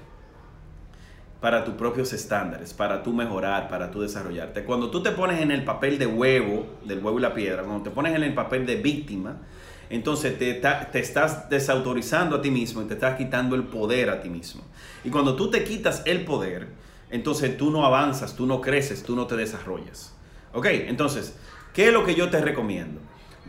[1.40, 4.64] para tus propios estándares, para tú mejorar, para tú desarrollarte.
[4.64, 7.82] Cuando tú te pones en el papel de huevo, del huevo y la piedra, cuando
[7.82, 9.38] te pones en el papel de víctima,
[9.90, 14.22] entonces te, te, estás desautorizando a ti mismo y te estás quitando el poder a
[14.22, 14.62] ti mismo.
[15.04, 16.68] Y cuando tú te quitas el poder,
[17.10, 20.14] entonces tú no avanzas, tú no creces, tú no te desarrollas.
[20.52, 20.66] ¿Ok?
[20.66, 21.36] Entonces,
[21.74, 23.00] ¿qué es lo que yo te recomiendo?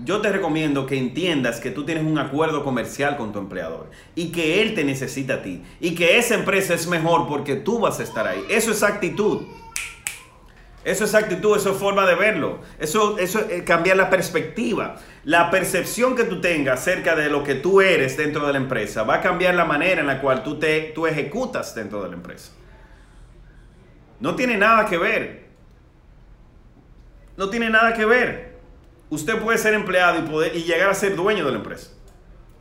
[0.04, 4.32] yo te recomiendo que entiendas que tú tienes un acuerdo comercial con tu empleador y
[4.32, 8.00] que él te necesita a ti y que esa empresa es mejor porque tú vas
[8.00, 8.44] a estar ahí.
[8.50, 9.42] Eso es actitud.
[10.84, 12.60] Eso es actitud, eso es forma de verlo.
[12.80, 14.98] Eso, eso es cambiar la perspectiva.
[15.24, 19.04] La percepción que tú tengas acerca de lo que tú eres dentro de la empresa
[19.04, 22.16] va a cambiar la manera en la cual tú, te, tú ejecutas dentro de la
[22.16, 22.52] empresa.
[24.20, 25.46] No tiene nada que ver.
[27.38, 28.52] No tiene nada que ver
[29.12, 31.92] usted puede ser empleado y, poder, y llegar a ser dueño de la empresa.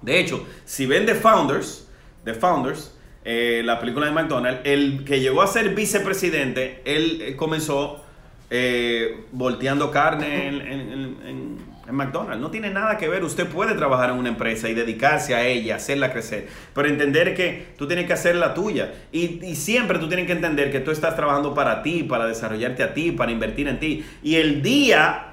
[0.03, 1.89] De hecho, si ven The Founders,
[2.25, 7.37] The Founders, eh, la película de McDonald's, el que llegó a ser vicepresidente, él eh,
[7.37, 8.05] comenzó
[8.51, 12.41] eh, volteando carne en, McDonald's.
[12.41, 13.25] No tiene nada que ver.
[13.25, 16.47] Usted puede trabajar en una empresa y dedicarse a ella, hacerla crecer.
[16.73, 18.93] Pero entender que tú tienes que hacer la tuya.
[19.11, 22.85] Y, y, siempre tú tienes que entender que tú estás trabajando para ti, para desarrollarte
[22.85, 24.05] a ti, para invertir en ti.
[24.23, 25.31] Y el día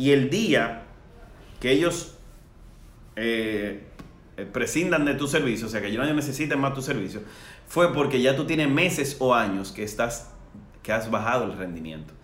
[0.00, 0.84] y el día
[1.60, 2.14] que ellos
[3.16, 3.82] eh,
[4.50, 7.20] prescindan de tu servicio, o sea, que ya no necesiten más tu servicio,
[7.68, 10.30] fue porque ya tú tienes meses o años que, estás,
[10.82, 12.14] que has bajado el rendimiento.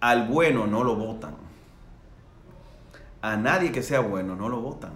[0.00, 1.34] al bueno no lo votan.
[3.20, 4.92] A nadie que sea bueno no lo votan.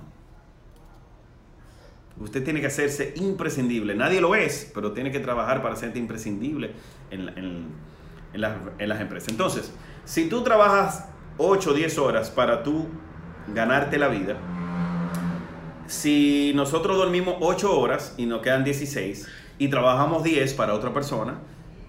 [2.20, 3.94] Usted tiene que hacerse imprescindible.
[3.96, 6.72] Nadie lo es, pero tiene que trabajar para hacerte imprescindible
[7.10, 7.66] en, en,
[8.32, 9.30] en, las, en las empresas.
[9.30, 9.72] Entonces,
[10.04, 12.86] si tú trabajas 8 o 10 horas para tú
[13.48, 14.36] ganarte la vida,
[15.86, 19.26] si nosotros dormimos 8 horas y nos quedan 16
[19.58, 21.38] y trabajamos 10 para otra persona,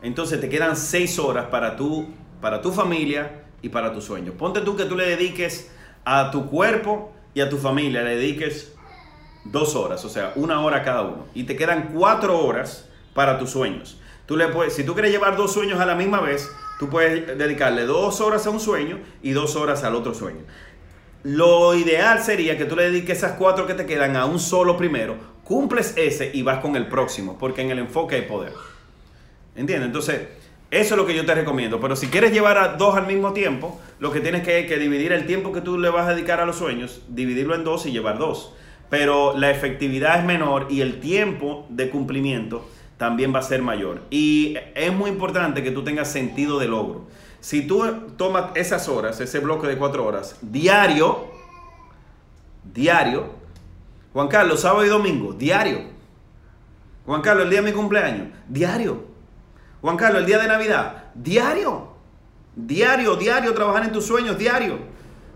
[0.04, 2.08] entonces te quedan 6 horas para tu,
[2.42, 4.36] para tu familia y para tus sueños.
[4.38, 5.72] Ponte tú que tú le dediques
[6.06, 8.76] a tu cuerpo y a tu familia, le dediques
[9.46, 11.26] 2 horas, o sea, una hora cada uno.
[11.34, 13.98] Y te quedan 4 horas para tus sueños.
[14.26, 17.38] Tú le puedes, si tú quieres llevar dos sueños a la misma vez, tú puedes
[17.38, 20.42] dedicarle 2 horas a un sueño y 2 horas al otro sueño.
[21.24, 24.76] Lo ideal sería que tú le dediques esas cuatro que te quedan a un solo
[24.76, 28.52] primero, cumples ese y vas con el próximo, porque en el enfoque hay poder.
[29.56, 29.88] ¿Entiendes?
[29.88, 30.22] Entonces,
[30.72, 31.80] eso es lo que yo te recomiendo.
[31.80, 35.12] Pero si quieres llevar a dos al mismo tiempo, lo que tienes que, que dividir
[35.12, 37.92] el tiempo que tú le vas a dedicar a los sueños, dividirlo en dos y
[37.92, 38.54] llevar dos.
[38.90, 44.02] Pero la efectividad es menor y el tiempo de cumplimiento también va a ser mayor.
[44.10, 47.08] Y es muy importante que tú tengas sentido de logro.
[47.40, 47.84] Si tú
[48.18, 51.26] tomas esas horas, ese bloque de cuatro horas, diario,
[52.74, 53.32] diario,
[54.14, 55.82] Juan Carlos, sábado y domingo, diario.
[57.06, 59.13] Juan Carlos, el día de mi cumpleaños, diario.
[59.84, 61.90] Juan Carlos, el día de Navidad, diario.
[62.56, 64.80] Diario, diario, trabajar en tus sueños, diario.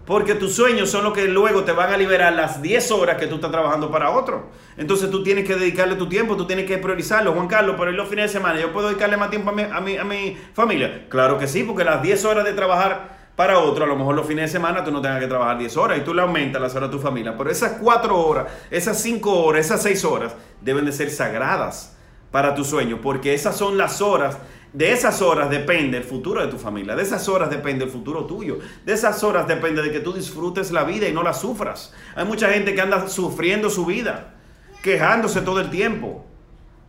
[0.05, 3.27] Porque tus sueños son los que luego te van a liberar las 10 horas que
[3.27, 4.47] tú estás trabajando para otro.
[4.77, 7.33] Entonces tú tienes que dedicarle tu tiempo, tú tienes que priorizarlo.
[7.33, 9.81] Juan Carlos, pero los fines de semana, ¿yo puedo dedicarle más tiempo a mi, a
[9.81, 11.07] mi, a mi familia?
[11.09, 14.25] Claro que sí, porque las 10 horas de trabajar para otro, a lo mejor los
[14.25, 16.73] fines de semana tú no tengas que trabajar 10 horas y tú le aumentas las
[16.73, 17.35] horas a tu familia.
[17.37, 21.96] Pero esas 4 horas, esas 5 horas, esas 6 horas deben de ser sagradas
[22.31, 24.37] para tu sueño, porque esas son las horas
[24.73, 28.25] de esas horas depende el futuro de tu familia, de esas horas depende el futuro
[28.25, 31.93] tuyo, de esas horas depende de que tú disfrutes la vida y no la sufras.
[32.15, 34.35] Hay mucha gente que anda sufriendo su vida,
[34.83, 36.25] quejándose todo el tiempo,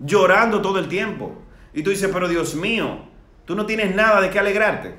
[0.01, 1.41] llorando todo el tiempo.
[1.73, 3.07] Y tú dices, pero Dios mío,
[3.45, 4.97] tú no tienes nada de qué alegrarte.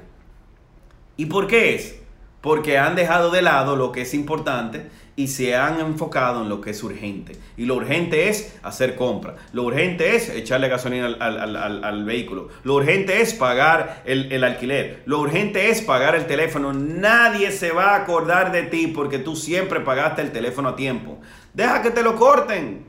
[1.17, 2.01] ¿Y por qué es?
[2.41, 6.61] Porque han dejado de lado lo que es importante y se han enfocado en lo
[6.61, 7.35] que es urgente.
[7.57, 9.35] Y lo urgente es hacer compra.
[9.51, 12.47] Lo urgente es echarle gasolina al, vehículo.
[12.63, 15.03] Lo urgente es pagar el, el, alquiler.
[15.05, 16.71] Lo urgente es pagar el teléfono.
[16.71, 21.19] Nadie se va a acordar de ti porque tú siempre pagaste el teléfono a tiempo.
[21.53, 22.85] Deja que te lo corten.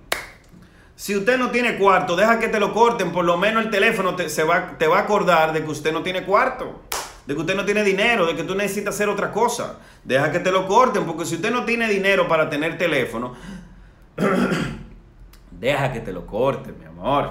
[0.95, 3.11] Si usted no tiene cuarto, deja que te lo corten.
[3.11, 5.93] Por lo menos el teléfono te, se va, te va a acordar de que usted
[5.93, 6.81] no tiene cuarto
[7.31, 9.79] de que usted no tiene dinero, de que tú necesitas hacer otra cosa.
[10.03, 13.35] Deja que te lo corten, porque si usted no tiene dinero para tener teléfono,
[15.53, 17.31] deja que te lo corten, mi amor.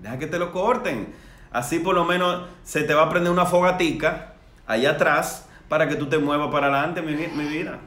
[0.00, 1.14] Deja que te lo corten.
[1.50, 4.34] Así por lo menos se te va a prender una fogatica
[4.66, 7.78] allá atrás para que tú te muevas para adelante, mi, vida.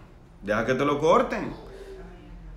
[0.42, 1.54] Deja que te lo corten.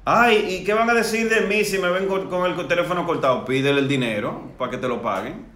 [0.07, 3.45] Ay, ¿y qué van a decir de mí si me ven con el teléfono cortado?
[3.45, 5.54] Pídele el dinero para que te lo paguen.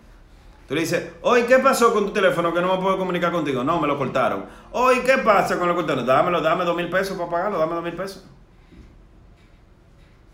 [0.68, 3.64] Tú le dices, oye, ¿qué pasó con tu teléfono que no me puedo comunicar contigo?
[3.64, 4.44] No, me lo cortaron.
[4.72, 6.04] Oye, ¿qué pasa con lo cortaron?
[6.04, 8.26] Dámelo, dame dos mil pesos para pagarlo, dame dos mil pesos.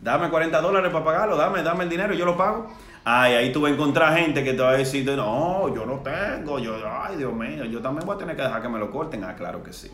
[0.01, 2.67] Dame 40 dólares para pagarlo, dame, dame el dinero, yo lo pago.
[3.05, 6.01] Ay, ahí tú vas a encontrar gente que te va a decir, no, yo no
[6.01, 8.91] tengo, yo, ay, Dios mío, yo también voy a tener que dejar que me lo
[8.91, 9.23] corten.
[9.23, 9.89] Ah, claro que sí.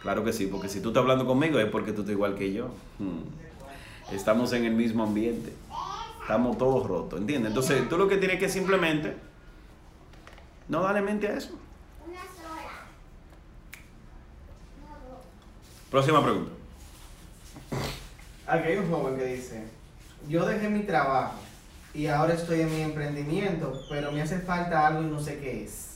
[0.00, 2.50] Claro que sí, porque si tú estás hablando conmigo es porque tú estás igual que
[2.50, 2.68] yo.
[2.98, 3.24] Hmm.
[4.10, 5.52] Estamos en el mismo ambiente.
[6.22, 7.50] Estamos todos rotos, ¿entiendes?
[7.50, 9.33] Entonces, tú lo que tienes que simplemente
[10.68, 11.58] no dale mente a eso.
[12.06, 12.86] Una sola.
[15.90, 16.52] Próxima pregunta.
[18.46, 19.64] Aquí hay un joven que dice,
[20.28, 21.38] yo dejé mi trabajo
[21.94, 25.64] y ahora estoy en mi emprendimiento, pero me hace falta algo y no sé qué
[25.64, 25.94] es.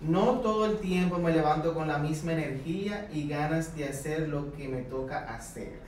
[0.00, 4.52] No todo el tiempo me levanto con la misma energía y ganas de hacer lo
[4.52, 5.87] que me toca hacer.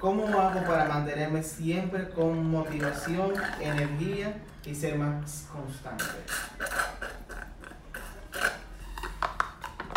[0.00, 4.34] ¿Cómo hago para mantenerme siempre con motivación, energía
[4.64, 6.04] y ser más constante?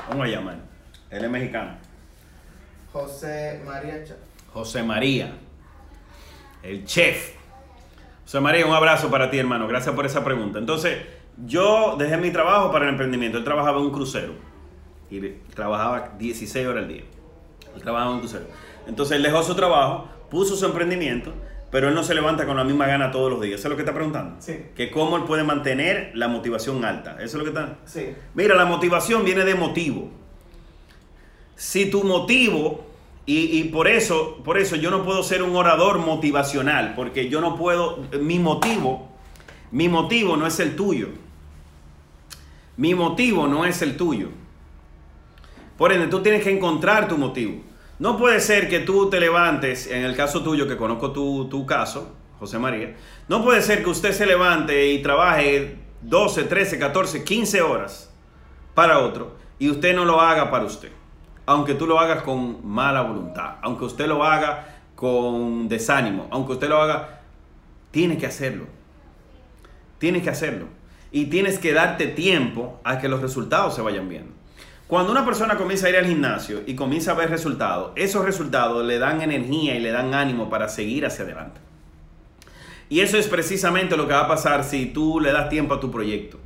[0.06, 0.56] ¿Cómo se llama?
[1.10, 1.78] Él es mexicano.
[2.92, 4.04] José María.
[4.52, 5.38] José María.
[6.62, 7.36] El chef.
[8.26, 9.70] José María, un abrazo para ti, hermano.
[9.70, 10.60] Gracias por esa pregunta.
[10.60, 11.02] Entonces,
[11.46, 13.38] yo dejé mi trabajo para el emprendimiento.
[13.38, 14.34] Él trabajaba en un crucero.
[15.10, 15.22] Y
[15.56, 17.04] trabajaba 16 horas al día.
[17.74, 18.46] Él trabajaba en un crucero.
[18.88, 21.34] Entonces, él dejó su trabajo, puso su emprendimiento
[21.74, 23.60] pero él no se levanta con la misma gana todos los días.
[23.60, 24.36] ¿Eso es lo que está preguntando?
[24.38, 24.58] Sí.
[24.76, 27.14] Que cómo él puede mantener la motivación alta.
[27.14, 27.80] ¿Eso es lo que está?
[27.86, 28.14] Sí.
[28.36, 30.12] Mira, la motivación viene de motivo.
[31.56, 32.86] Si tu motivo,
[33.26, 37.42] y, y, por eso, por eso yo no puedo ser un orador motivacional, porque yo
[37.42, 39.10] no puedo, mi motivo,
[39.72, 41.08] mi motivo no es el tuyo.
[42.78, 44.30] Mi motivo no es el tuyo.
[45.76, 47.64] Por ende, tú tienes que encontrar tu motivo.
[48.00, 51.66] No puede ser que tú te levantes, en el caso tuyo, que conozco tu, tu
[51.66, 52.96] caso, José María,
[53.28, 58.14] no puede ser que usted se levante y trabaje 12, 13, 14, 15 horas
[58.74, 60.92] para otro y usted no lo haga para usted.
[61.46, 66.70] Aunque tú lo hagas con mala voluntad, aunque usted lo haga con desánimo, aunque usted
[66.70, 67.22] lo haga,
[67.92, 68.66] tiene que hacerlo.
[70.00, 70.66] Tienes que hacerlo.
[71.12, 74.34] Y tienes que darte tiempo a que los resultados se vayan viendo.
[74.88, 78.86] Cuando una persona comienza a ir al gimnasio y comienza a ver resultados, esos resultados
[78.86, 81.62] le dan energía y le dan ánimo para seguir hacia adelante.
[82.90, 85.80] Y eso es precisamente lo que va a pasar si tú le das tiempo a
[85.80, 86.38] tu proyecto.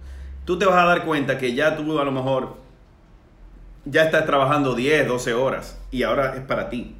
[0.45, 2.55] Tú te vas a dar cuenta que ya tú a lo mejor
[3.85, 6.95] ya estás trabajando 10, 12 horas y ahora es para ti.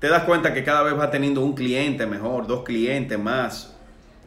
[0.00, 3.76] Te das cuenta que cada vez vas teniendo un cliente mejor, dos clientes más,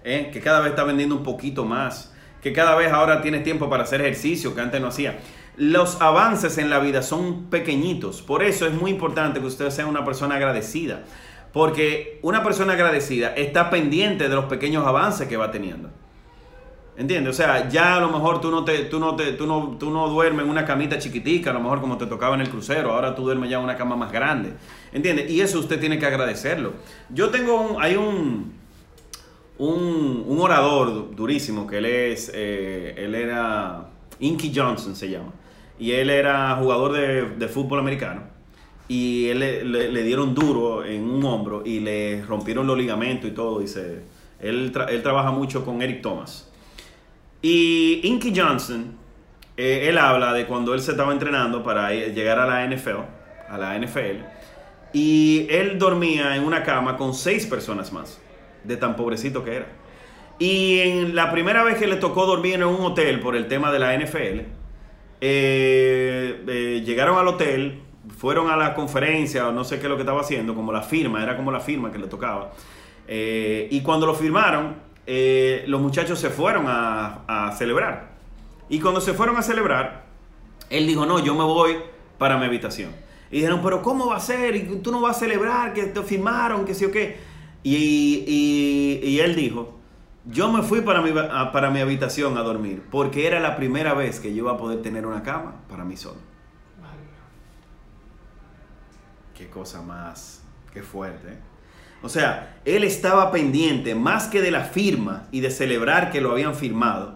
[0.04, 0.30] ¿eh?
[0.32, 3.84] que cada vez está vendiendo un poquito más, que cada vez ahora tienes tiempo para
[3.84, 5.20] hacer ejercicio que antes no hacía.
[5.58, 9.86] Los avances en la vida son pequeñitos, por eso es muy importante que usted sea
[9.86, 11.04] una persona agradecida,
[11.52, 15.90] porque una persona agradecida está pendiente de los pequeños avances que va teniendo.
[16.98, 17.34] ¿Entiendes?
[17.34, 19.90] O sea, ya a lo mejor tú no, te, tú, no te, tú, no, tú
[19.90, 22.94] no duermes en una camita chiquitica, a lo mejor como te tocaba en el crucero,
[22.94, 24.54] ahora tú duermes ya en una cama más grande.
[24.92, 25.32] ¿Entiendes?
[25.32, 26.74] Y eso usted tiene que agradecerlo.
[27.10, 28.54] Yo tengo un, hay un,
[29.58, 33.90] un, un orador durísimo que él es, eh, él era,
[34.22, 35.34] Inky Johnson se llama,
[35.78, 38.24] y él era jugador de, fútbol americano.
[38.88, 43.60] Y él le, dieron duro en un hombro y le rompieron los ligamentos y todo.
[43.60, 44.02] Dice,
[44.40, 46.52] él, él trabaja mucho con Eric Thomas.
[47.42, 48.94] Y Inky Johnson,
[49.58, 52.98] eh, él habla de cuando él se estaba entrenando para llegar a la NFL,
[53.50, 54.24] a la NFL,
[54.94, 58.20] y él dormía en una cama con seis personas más,
[58.64, 59.68] de tan pobrecito que era.
[60.42, 63.72] Y en la primera vez que le tocó dormir en un hotel por el tema
[63.72, 64.40] de la NFL,
[65.22, 67.82] eh, eh, llegaron al hotel,
[68.18, 70.82] fueron a la conferencia o no sé qué es lo que estaba haciendo, como la
[70.82, 72.54] firma, era como la firma que le tocaba.
[73.08, 78.14] y cuando lo firmaron, eh, los muchachos se fueron a, celebrar.
[78.68, 80.06] Y cuando se fueron a celebrar,
[80.72, 81.76] él dijo, no, yo me voy
[82.18, 82.92] para mi habitación.
[83.30, 84.56] Y dijeron, pero ¿cómo va a ser?
[84.56, 85.74] ¿Y tú no vas a celebrar?
[85.74, 87.18] Que te firmaron, que sí o qué.
[87.62, 89.81] Y, él dijo,
[90.26, 94.20] yo me fui para mi, para mi habitación a dormir, porque era la primera vez
[94.20, 96.20] que yo iba a poder tener una cama para mí solo.
[99.36, 101.30] Qué cosa más, qué fuerte.
[101.30, 101.38] ¿eh?
[102.04, 106.32] O sea, él estaba pendiente más que de la firma y de celebrar que lo
[106.32, 107.16] habían firmado,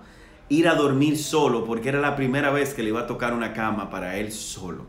[0.49, 3.53] ir a dormir solo porque era la primera vez que le iba a tocar una
[3.53, 4.87] cama para él solo.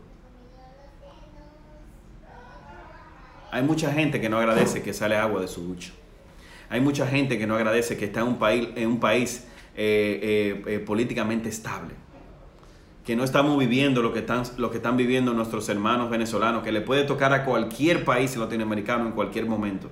[3.51, 5.91] Hay mucha gente que no agradece que sale agua de su ducha.
[6.69, 10.63] Hay mucha gente que no agradece que está en un país, en un país eh,
[10.65, 11.93] eh, eh, políticamente estable.
[13.05, 16.73] Que no estamos viviendo lo que, están, lo que están viviendo nuestros hermanos venezolanos, que
[16.73, 19.89] le puede tocar a cualquier país latinoamericano en cualquier momento.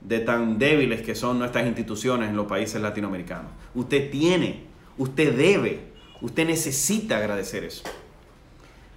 [0.00, 3.52] De tan débiles que son nuestras instituciones en los países latinoamericanos.
[3.74, 4.64] Usted tiene,
[4.98, 5.80] usted debe,
[6.20, 7.84] usted necesita agradecer eso.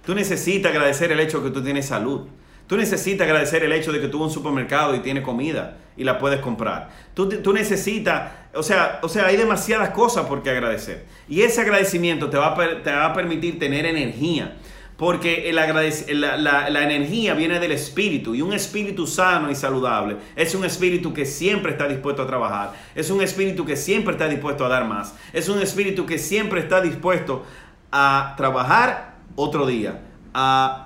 [0.04, 2.26] Tú necesitas agradecer el hecho que tú tienes salud.
[2.66, 6.18] Tú necesitas agradecer el hecho de que a un supermercado y tienes comida y la
[6.18, 6.88] puedes comprar.
[7.12, 11.04] Tú, tú necesitas, o sea, o sea, hay demasiadas cosas por qué agradecer.
[11.28, 14.56] Y ese agradecimiento te va a, te va a permitir tener energía.
[14.96, 20.18] Porque el la, la, la, energía viene del espíritu y un espíritu sano y saludable
[20.36, 24.28] es un espíritu que siempre está dispuesto a trabajar, es un espíritu que siempre está
[24.28, 27.44] dispuesto a dar más, es un espíritu que siempre está dispuesto
[27.90, 30.00] a trabajar otro día,
[30.32, 30.83] a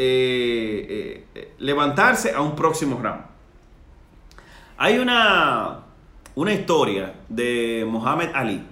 [0.00, 3.22] eh, eh, levantarse a un próximo round.
[4.76, 5.80] Hay una,
[6.36, 8.64] una historia de Muhammad Ali,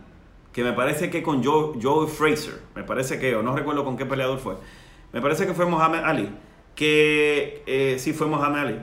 [0.53, 3.97] que me parece que con Joe, Joe, Fraser, me parece que, o no recuerdo con
[3.97, 4.55] qué peleador fue,
[5.13, 6.31] me parece que fue Muhammad Ali,
[6.77, 8.79] que eh, sí fue Muhammad Ali,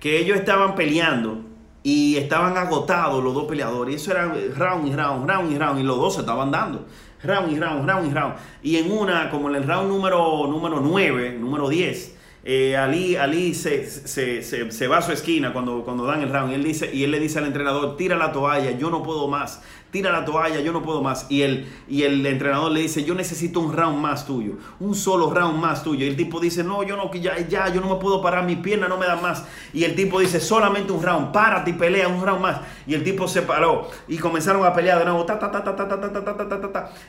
[0.00, 1.42] que ellos estaban peleando
[1.82, 5.78] y estaban agotados los dos peleadores, y eso era round y round, round y round,
[5.78, 6.86] y los dos se estaban dando
[7.24, 8.34] round y round, round y round.
[8.62, 13.54] Y en una, como en el round número, número 9, número 10, eh, Ali, Ali
[13.54, 17.04] se, se, se, va a su esquina cuando, cuando dan el round él, dice, y
[17.04, 19.62] él le dice al entrenador, tira la toalla, yo no puedo más,
[19.92, 21.26] tira la toalla, yo no puedo más.
[21.28, 25.30] Y el, y el entrenador le dice, yo necesito un round más tuyo, un solo
[25.30, 26.06] round más tuyo.
[26.06, 28.56] Y el tipo dice, no, yo no, ya, ya, yo no me puedo parar, mi
[28.56, 29.44] pierna no me da más.
[29.74, 32.60] Y el tipo dice, solamente un round, párate y pelea un round más.
[32.86, 35.26] Y el tipo se paró y comenzaron a pelear de nuevo,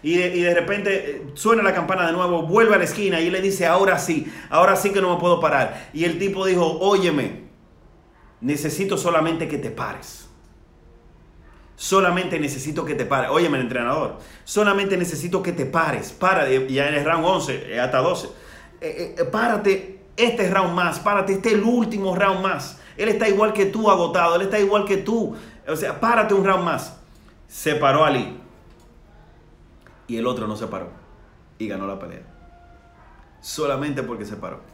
[0.04, 3.30] Y, de, y de repente suena la campana de nuevo, vuelve a la esquina y
[3.30, 5.90] le dice, ahora sí, ahora sí que no me puedo parar.
[5.94, 7.44] Y el tipo dijo, óyeme,
[8.42, 10.23] necesito solamente que te pares
[11.76, 13.30] Solamente necesito que te pares.
[13.32, 14.20] Óyeme, el entrenador.
[14.44, 16.12] Solamente necesito que te pares.
[16.12, 18.28] Para, ya en el round 11, eh, hasta 12.
[18.82, 21.00] Eh, eh, párate este round más.
[21.00, 22.80] Párate, este es el último round más.
[22.96, 24.36] Él está igual que tú, agotado.
[24.36, 25.36] Él está igual que tú.
[25.68, 26.98] O sea, párate un round más.
[27.48, 28.40] Se paró Ali.
[30.08, 30.90] Y el otro no se paró.
[31.58, 32.22] Y ganó la pelea.
[33.42, 34.73] Solamente porque se paró.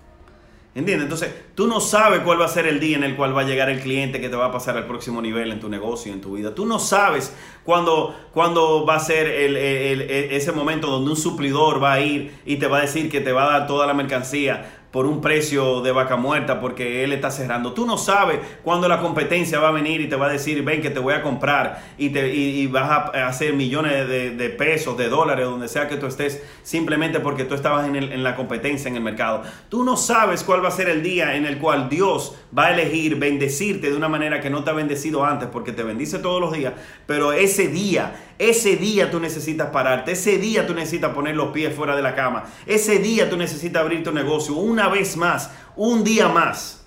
[0.76, 1.06] ¿Entiendes?
[1.06, 3.44] Entonces, tú no sabes cuál va a ser el día en el cual va a
[3.44, 6.22] llegar el cliente que te va a pasar al próximo nivel en tu negocio, en
[6.22, 6.54] tu vida.
[6.54, 12.02] Tú no sabes cuándo, cuándo va a ser ese momento donde un suplidor va a
[12.02, 15.06] ir y te va a decir que te va a dar toda la mercancía por
[15.06, 17.74] un precio de vaca muerta porque él está cerrando.
[17.74, 20.82] Tú no sabes cuándo la competencia va a venir y te va a decir, ven
[20.82, 25.10] que te voy a comprar y, te, y, vas a hacer millones de, pesos, de
[25.10, 28.96] dólares, donde sea que tú estés, simplemente porque tú estabas en, en, la competencia, en
[28.96, 29.44] el mercado.
[29.70, 32.74] Tú no sabes cuál va a ser el día en el cual Dios va a
[32.74, 36.42] elegir bendecirte de una manera que no te ha bendecido antes, porque te bendice todos
[36.42, 36.74] los días,
[37.06, 41.76] pero ese día ese día tú necesitas pararte, ese día tú necesitas poner los pies
[41.76, 44.56] fuera de la cama, ese día tú necesitas abrir tu negocio
[44.88, 46.86] vez más, un día más.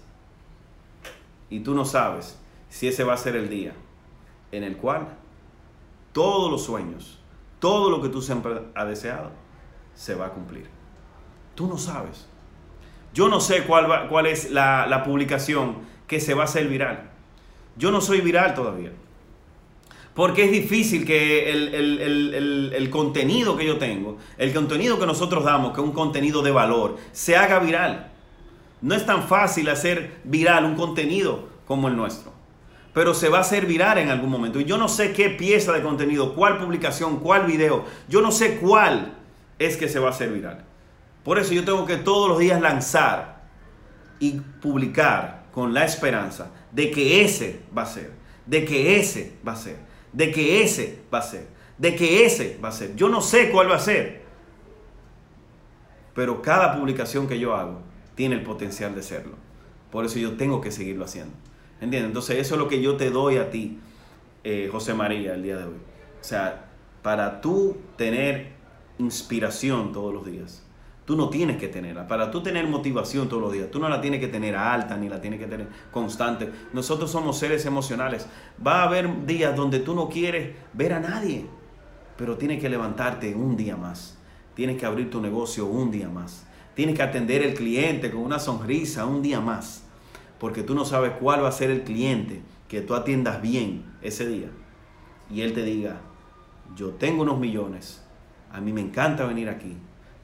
[1.51, 2.39] Y tú no sabes
[2.69, 3.75] si ese va a ser el día
[4.53, 5.09] en el cual
[6.13, 7.19] todos los sueños,
[7.59, 9.31] todo lo que tú siempre has deseado,
[9.95, 10.69] se va a cumplir.
[11.55, 12.27] Tú no sabes.
[13.13, 15.77] Yo no sé cuál, cuál es la, la publicación
[16.07, 17.11] que se va a hacer viral.
[17.77, 18.93] Yo no soy viral todavía.
[20.15, 25.81] Porque es difícil que el, contenido que yo tengo, el contenido que nosotros damos, que
[25.81, 28.13] es un contenido de valor, se haga viral.
[28.83, 32.31] No es tan fácil hacer viral un contenido como el nuestro.
[32.93, 34.61] Pero se va a hacer viral en algún momento.
[34.61, 37.87] Y yo no sé qué pieza de contenido, cuál publicación, cuál video.
[38.07, 39.15] Yo no sé cuál
[39.59, 40.63] es que se va a hacer viral.
[41.25, 43.45] Por eso yo tengo que todos los días lanzar
[44.19, 48.13] y publicar con la esperanza de que ese va a ser.
[48.45, 51.47] De que ese va a ser de que ese va a ser,
[51.79, 52.95] de que ese va a ser.
[52.95, 54.23] Yo no sé cuál va a ser,
[56.15, 57.81] pero cada publicación que yo hago
[58.15, 59.37] tiene el potencial de serlo.
[59.91, 61.35] Por eso yo tengo que seguirlo haciendo.
[61.81, 62.09] ¿Entiendes?
[62.09, 63.79] Entonces eso es lo que yo te doy a ti,
[64.45, 65.77] eh, José María, el día de hoy.
[66.21, 66.67] O sea,
[67.03, 68.53] para tú tener
[68.99, 70.63] inspiración todos los días,
[71.05, 72.07] Tú no tienes que tenerla.
[72.07, 75.09] Para tú tener motivación todos los días, tú no la tienes que tener alta ni
[75.09, 76.49] la tienes que tener constante.
[76.73, 78.29] Nosotros somos seres emocionales.
[78.65, 81.47] Va a haber días donde tú no quieres ver a nadie,
[82.17, 84.17] pero tienes que levantarte un día más.
[84.55, 86.47] Tienes que abrir tu negocio un día más.
[86.75, 89.85] Tienes que atender al cliente con una sonrisa un día más.
[90.39, 94.27] Porque tú no sabes cuál va a ser el cliente que tú atiendas bien ese
[94.29, 94.51] día.
[95.31, 96.01] Y él te diga,
[96.77, 98.05] yo tengo unos millones.
[98.53, 99.77] A mí me encanta venir aquí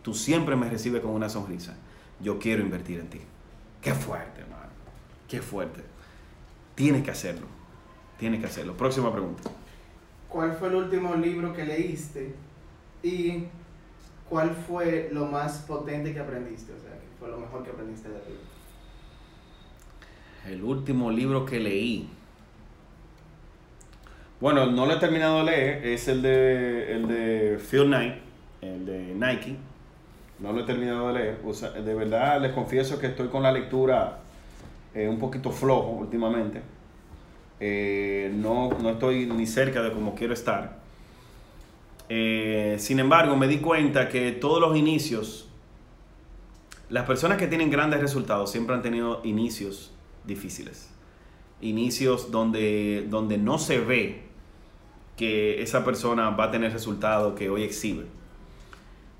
[0.03, 1.77] Tú siempre me recibes con una sonrisa.
[2.21, 3.21] Yo quiero invertir en ti.
[3.81, 4.71] Qué fuerte, hermano.
[5.29, 5.83] Qué fuerte.
[6.75, 7.47] Tienes que hacerlo.
[8.19, 8.77] Tienes que hacerlo.
[8.77, 9.51] Próxima pregunta.
[10.29, 12.35] ¿Cuál fue el último libro que leíste?
[13.03, 13.45] Y
[14.29, 16.73] ¿cuál fue lo más potente que aprendiste?
[16.73, 18.33] O sea, ¿qué fue lo mejor que aprendiste de ti?
[20.47, 22.09] El último libro que leí.
[24.41, 25.87] Bueno, no lo he terminado de leer.
[25.87, 28.15] Es el de, el de Phil Knight,
[28.61, 29.57] el de Nike
[30.39, 31.39] no lo he terminado de leer.
[31.85, 34.19] de verdad les confieso que estoy con la lectura
[34.95, 36.63] eh, un poquito flojo últimamente.
[37.61, 40.79] Eh, no, estoy ni cerca de como quiero estar.
[42.09, 45.49] Eh, sin embargo, me di cuenta que todos los inicios,
[46.89, 49.93] las personas que tienen grandes resultados siempre han tenido inicios
[50.25, 50.91] difíciles.
[51.61, 54.23] Inicios donde, donde no se ve
[55.17, 58.07] que esa persona va a tener resultados que hoy exhibe.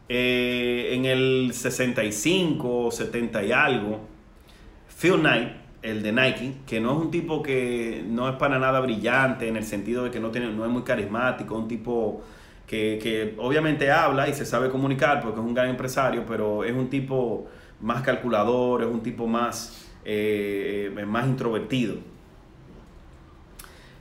[0.09, 4.01] Eh, en el 65, 70 y algo,
[5.01, 5.49] Phil Knight,
[5.83, 9.57] el de Nike, que no es un tipo que no es para nada brillante en
[9.57, 12.23] el sentido de que no, tiene, no es muy carismático, un tipo
[12.67, 16.89] que, obviamente habla y se sabe comunicar porque es un gran empresario, pero es un
[16.89, 17.47] tipo
[17.81, 21.97] más calculador, es un tipo más, eh, más introvertido.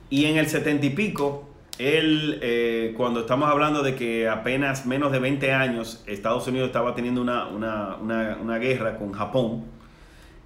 [0.09, 1.46] Y en el 70 y pico,
[1.79, 6.95] él, eh, cuando estamos hablando de que apenas menos de 20 años Estados Unidos estaba
[6.95, 9.65] teniendo una, guerra con Japón,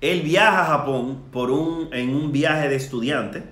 [0.01, 3.43] él viaja a Japón por un, en un viaje de estudiante,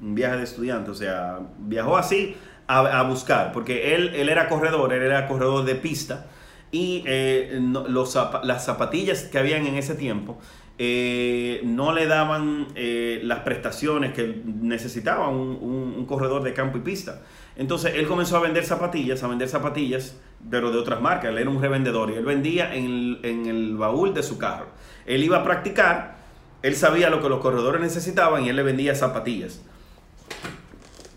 [0.00, 4.92] un viaje de estudiante, o sea, viajó así a, buscar, porque él, él era corredor,
[4.92, 6.26] él era corredor de pista,
[6.70, 10.38] y eh, los, las zapatillas que habían en ese tiempo
[10.84, 17.22] eh, no le daban eh, las prestaciones que necesitaba un, corredor de campo y pista.
[17.54, 20.18] Entonces él comenzó a vender zapatillas, a vender zapatillas,
[20.50, 21.30] pero de otras marcas.
[21.30, 24.70] Él era un revendedor y él vendía en el, en el baúl de su carro.
[25.06, 26.16] Él iba a practicar,
[26.62, 29.62] él sabía lo que los corredores necesitaban y él le vendía zapatillas.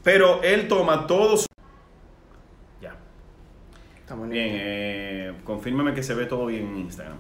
[0.04, 1.48] Pero él toma todos...
[2.80, 2.96] Ya.
[4.00, 7.18] Está muy Bien, eh, confírmeme que se ve todo bien en Instagram.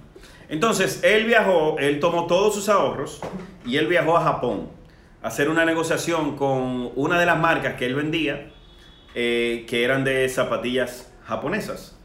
[0.49, 3.21] Entonces, él viajó, él tomó todos sus ahorros
[3.65, 4.69] y él viajó a Japón
[5.23, 8.51] a hacer una negociación con una de las marcas que él vendía,
[9.15, 11.97] eh, que eran de zapatillas japonesas.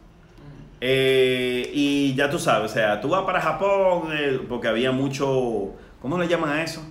[0.81, 5.75] Eh, y ya tú sabes, o sea, tú vas para Japón eh, porque había mucho,
[6.01, 6.83] ¿cómo le llaman a eso?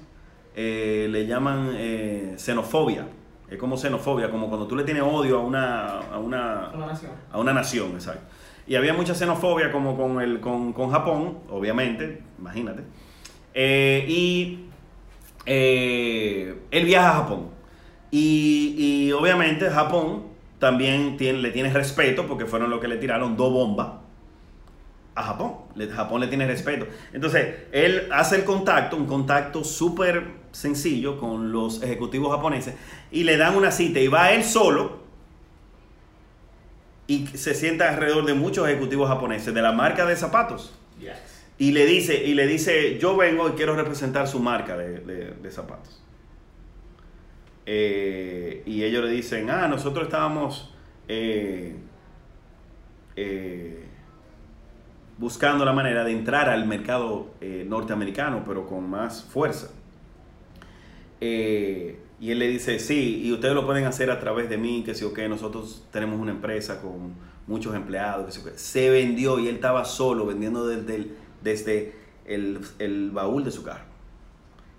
[0.56, 3.08] Le llaman xenofobia.
[3.50, 7.12] Es como xenofobia, como cuando tú le tienes odio a una, a una, Una nación.
[7.32, 8.22] a una nación, exacto.
[8.70, 12.84] Y había mucha xenofobia como con, el, con, con Japón, obviamente, imagínate.
[13.55, 14.59] Eh, y
[15.47, 17.49] eh, él viaja a Japón.
[18.11, 20.28] Y, y obviamente Japón
[20.59, 23.89] también tiene, le tiene respeto porque fueron los que le tiraron dos bombas
[25.15, 25.53] a Japón.
[25.91, 26.86] Japón le tiene respeto.
[27.11, 32.76] Entonces, él hace el contacto, un contacto súper sencillo con los ejecutivos japoneses
[33.09, 35.09] y le dan una cita y va él solo
[37.10, 41.14] y se sienta alrededor de muchos ejecutivos japoneses de la marca de zapatos Yes.
[41.57, 45.32] y le dice, y le dice yo vengo y quiero representar su marca de, de-
[45.34, 46.01] de zapatos.
[47.66, 50.74] Eh, y ellos le dicen, ah, nosotros estábamos
[51.07, 51.76] eh,
[53.16, 53.84] eh,
[55.18, 59.70] buscando la manera de entrar al mercado norteamericano, pero con más fuerza.
[61.22, 64.84] Eh, y él le dice, sí, y ustedes lo pueden hacer a través de mí,
[64.84, 67.13] que sí o qué, nosotros tenemos una empresa con
[67.47, 68.57] muchos empleados, que sí o qué.
[68.57, 71.95] Se vendió y él estaba solo vendiendo desde el, desde
[72.26, 73.86] el, el baúl de su carro.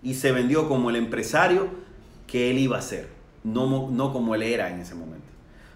[0.03, 1.69] Y se vendió como el empresario
[2.27, 3.09] que él iba a ser,
[3.43, 5.27] no, no como él era en ese momento.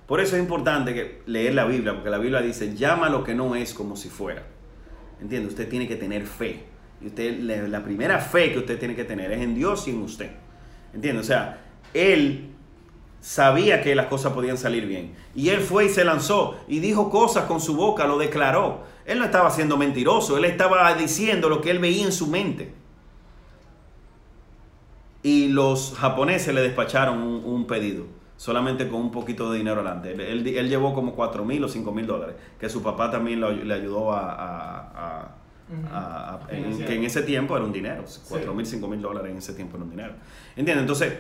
[0.07, 3.35] Por eso es importante que leer la Biblia, porque la Biblia dice, llama lo que
[3.35, 4.43] no es como si fuera.
[5.19, 5.49] ¿Entiende?
[5.49, 6.65] Usted tiene que tener fe.
[7.01, 10.03] Y usted, la primera fe que usted tiene que tener es en Dios y en
[10.03, 10.44] usted.
[10.95, 11.21] ¿Entiende?
[11.21, 11.61] O sea,
[11.93, 12.51] él
[13.21, 15.15] sabía que las cosas podían salir bien.
[15.35, 18.83] Y él fue y se lanzó y dijo cosas con su boca, lo declaró.
[19.07, 22.73] Él no estaba siendo mentiroso, él estaba diciendo lo que él veía en su mente.
[25.23, 28.05] Y los japoneses le despacharon un, pedido,
[28.37, 30.13] solamente con un poquito de dinero adelante.
[30.13, 33.75] Él, él- llevó como 4 mil o 5 mil dólares, que su papá también le
[33.75, 35.35] ayudó a...
[35.91, 39.31] a- a- en- que en ese tiempo era un dinero, 4 mil, 5 mil dólares
[39.33, 40.13] en ese tiempo era un dinero.
[40.57, 40.83] ¿Entiendes?
[40.83, 41.13] Entonces,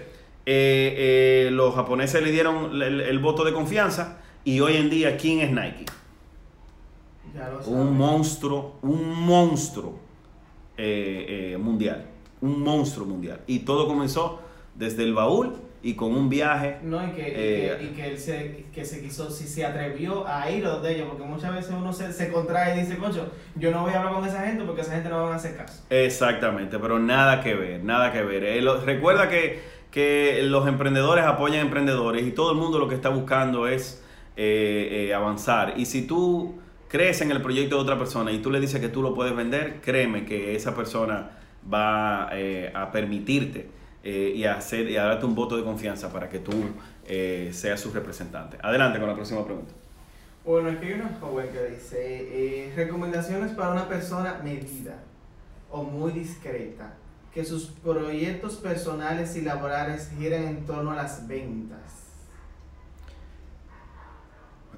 [0.46, 5.16] eh, eh, los japoneses le dieron el, el voto de confianza y hoy en día,
[5.16, 5.86] ¿quién es Nike?
[7.34, 9.98] Ya lo Un monstruo, un monstruo
[10.76, 12.06] eh, mundial,
[12.40, 13.40] un monstruo mundial.
[13.46, 14.40] Y todo comenzó
[14.74, 15.54] desde el baúl
[15.84, 16.78] y con un viaje.
[16.82, 19.64] No, y que, y Eh, que, y que él se, que se quiso, si se
[19.66, 23.30] atrevió a ir donde ellos, porque muchas veces uno se, se contrae y dice, concho,
[23.54, 25.56] yo no voy a hablar con esa gente porque esa gente no va a hacer
[25.56, 25.84] caso.
[25.90, 28.44] Exactamente, pero nada que ver, nada que ver.
[28.44, 29.60] Eh, lo- recuerda que,
[29.90, 34.02] que los emprendedores apoyan emprendedores y todo el mundo lo que está buscando es
[34.38, 35.74] eh, eh, avanzar.
[35.76, 36.58] Y si tú
[36.88, 39.36] crees en el proyecto de otra persona y tú le dices que tú lo puedes
[39.36, 41.30] vender, créeme que esa persona
[41.70, 43.68] va a permitirte
[44.04, 46.52] eh, y, hacer, y a darte un voto de confianza para que tú
[47.06, 48.58] eh, seas su representante.
[48.62, 49.72] Adelante con la próxima pregunta.
[50.44, 55.02] Bueno, aquí hay una joven que dice, eh, recomendaciones para una persona medida
[55.70, 56.92] o muy discreta,
[57.32, 61.80] que sus proyectos personales y laborales giren en torno a las ventas.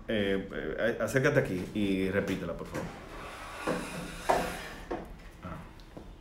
[0.09, 2.87] Eh, acércate aquí y repítela, por favor.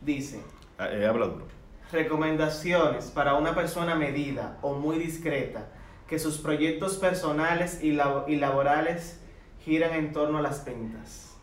[0.02, 0.40] Dice,
[0.78, 1.55] Ah, habla duro.
[1.92, 5.66] Recomendaciones para una persona medida o muy discreta,
[6.08, 9.20] que sus proyectos personales y, labo- y laborales
[9.64, 11.36] giran en torno a las ventas.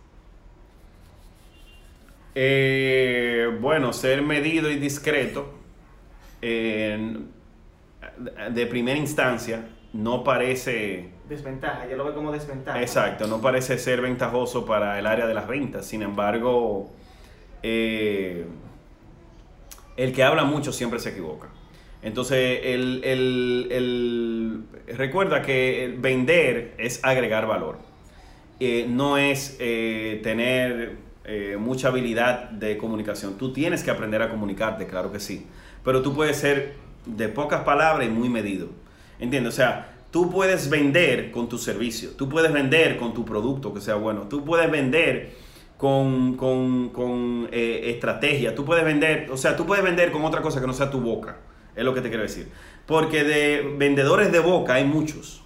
[2.35, 5.53] Eh, bueno, ser medido y discreto
[6.41, 7.17] eh,
[8.51, 12.81] de primera instancia no parece, Desventaja, yo lo veo como desventaja.
[12.81, 15.85] exacto, no parece ser ventajoso para el área de las ventas.
[15.85, 16.91] Sin embargo,
[17.61, 18.45] eh,
[19.97, 21.49] el que habla mucho siempre se equivoca.
[22.01, 24.63] Entonces, el, el- el-
[24.97, 27.77] recuerda que vender es agregar valor.
[28.59, 33.37] Eh, no es eh, tener eh, mucha habilidad de comunicación.
[33.37, 35.45] Tú tienes que aprender a comunicarte, claro que sí.
[35.83, 36.73] Pero tú puedes ser
[37.05, 38.67] de pocas palabras y muy medido.
[39.19, 39.53] ¿Entiendes?
[39.53, 43.81] O sea, tú puedes vender con tu servicio, tú puedes vender con tu producto que
[43.81, 45.31] sea bueno, tú puedes vender
[45.83, 50.41] con, con, con, eh, estrategia, tú puedes vender, o sea, tú puedes vender con otra
[50.41, 51.39] cosa que no sea tu boca,
[51.75, 52.47] es lo que te quiero decir.
[52.85, 55.43] Porque de vendedores de boca hay muchos.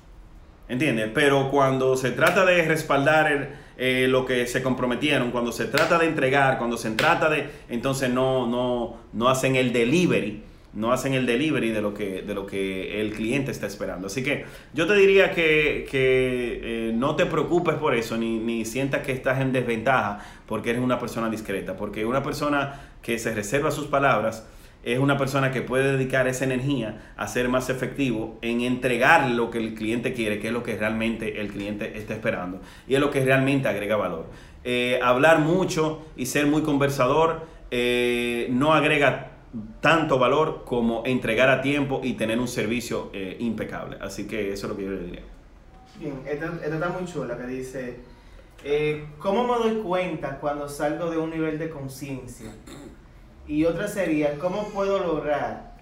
[0.69, 1.09] ¿Entiendes?
[1.11, 6.05] Pero cuando se trata de respaldar eh, lo que se comprometieron, cuando se trata de
[6.05, 7.49] entregar, cuando se trata de...
[7.69, 10.43] Entonces no, no, no hacen el delivery,
[10.77, 14.07] no hacen el delivery de lo que, de lo que el cliente está esperando.
[14.07, 18.63] Así que yo te diría que, que eh, no te preocupes por eso, ni, ni
[18.63, 23.33] sientas que estás en desventaja porque eres una persona discreta, porque una persona que se
[23.33, 24.47] reserva sus palabras
[24.83, 29.49] es una persona que puede dedicar esa energía a ser más efectivo en entregar lo
[29.49, 33.01] que el cliente quiere, que es lo que realmente el cliente está esperando y es
[33.01, 34.27] lo que realmente agrega valor.
[34.63, 39.36] Eh, hablar mucho y ser muy conversador eh, no agrega
[39.81, 43.97] tanto valor como entregar a tiempo y tener un servicio eh, impecable.
[44.01, 45.21] Así que eso es lo que yo le diría.
[45.99, 47.99] Bien, esta, esta está muy chula que dice,
[48.63, 52.51] eh, ¿cómo me doy cuenta cuando salgo de un nivel de conciencia?
[53.47, 55.77] Y otra sería, ¿cómo puedo lograr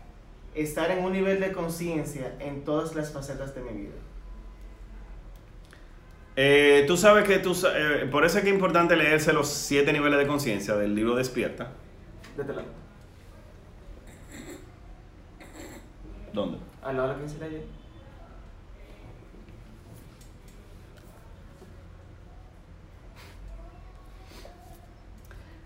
[0.54, 3.96] estar en un nivel de conciencia en todas las facetas de mi vida?
[6.38, 9.94] Eh, tú sabes que tú, eh, por eso es que es importante leerse los siete
[9.94, 11.72] niveles de conciencia del libro Despierta.
[12.36, 12.68] De este lado.
[16.36, 16.58] ¿Dónde?
[16.84, 17.64] Al lado de la que hice ayer.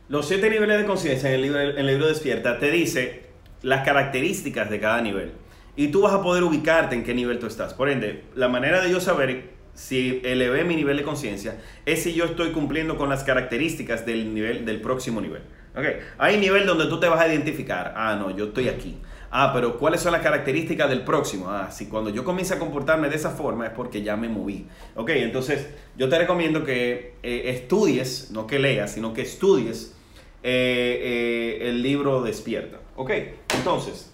[0.07, 3.30] Los siete niveles de conciencia en el libro, en el libro Despierta te dice
[3.61, 5.34] las características de cada nivel.
[5.76, 7.74] Y tú vas a poder ubicarte en qué nivel tú estás.
[7.74, 12.13] Por ende, la manera de yo saber si elevé mi nivel de conciencia es si
[12.13, 15.41] yo estoy cumpliendo con las características del nivel del próximo nivel.
[15.76, 15.86] ¿Ok?
[16.17, 17.93] Hay nivel donde tú te vas a identificar.
[17.95, 18.97] Ah, no, yo estoy aquí.
[19.32, 21.50] Ah, pero ¿cuáles son las características del próximo?
[21.50, 24.66] Ah, si cuando yo comienzo a comportarme de esa forma es porque ya me moví.
[24.96, 29.96] Ok, entonces yo te recomiendo que eh, estudies, no que leas, sino que estudies
[30.42, 32.78] eh, eh, el libro Despierta.
[32.96, 33.12] Ok,
[33.56, 34.12] entonces,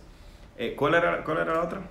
[0.76, 1.82] ¿cuál, era, ¿cuál era la otra?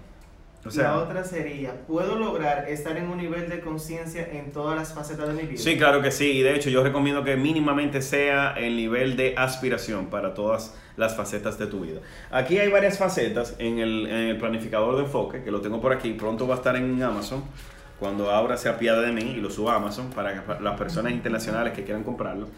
[0.67, 4.95] O la otra sería, ¿puedo lograr estar en un nivel de conciencia en todas las
[4.95, 5.61] facetas de mi vida?
[5.61, 6.39] Sí, claro que sí.
[6.39, 11.17] Y de hecho yo recomiendo que mínimamente sea el nivel de aspiración para todas las
[11.17, 12.01] facetas de tu vida.
[12.31, 15.93] Aquí hay varias facetas en el, en el planificador de enfoque, que lo tengo por
[15.93, 16.15] aquí.
[16.15, 17.45] Pronto va a estar en Amazon.
[18.01, 21.75] Cuando abra se apiade de mí y lo suba a Amazon para las personas internacionales
[21.75, 22.49] que quieran comprarlo.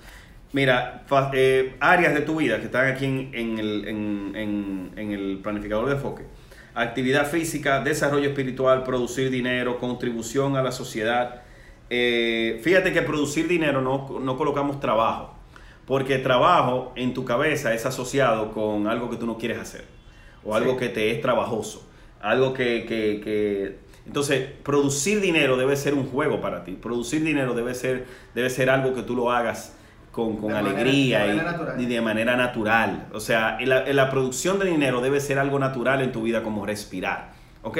[0.52, 1.04] Mira,
[1.34, 5.94] eh, áreas de tu vida que están aquí en, en el, en el planificador de
[5.96, 6.22] enfoque.
[6.78, 11.42] Actividad física, desarrollo espiritual, producir dinero, contribución a la sociedad.
[11.88, 15.34] Eh, fíjate que producir dinero no, no colocamos trabajo,
[15.86, 19.86] porque trabajo en tu cabeza es asociado con algo que tú no quieres hacer,
[20.44, 20.78] o algo Sí.
[20.80, 21.88] que te es trabajoso,
[22.20, 27.54] algo que, que- que- Entonces, producir dinero debe ser un juego para ti, producir dinero
[27.54, 28.04] debe ser,
[28.34, 29.75] debe ser algo que tú lo hagas
[30.16, 31.26] con, con manera- alegría
[31.78, 33.06] y- de manera natural.
[33.12, 36.64] O sea, la, la producción de dinero debe ser algo natural en tu vida como
[36.64, 37.32] respirar.
[37.62, 37.78] ¿Ok?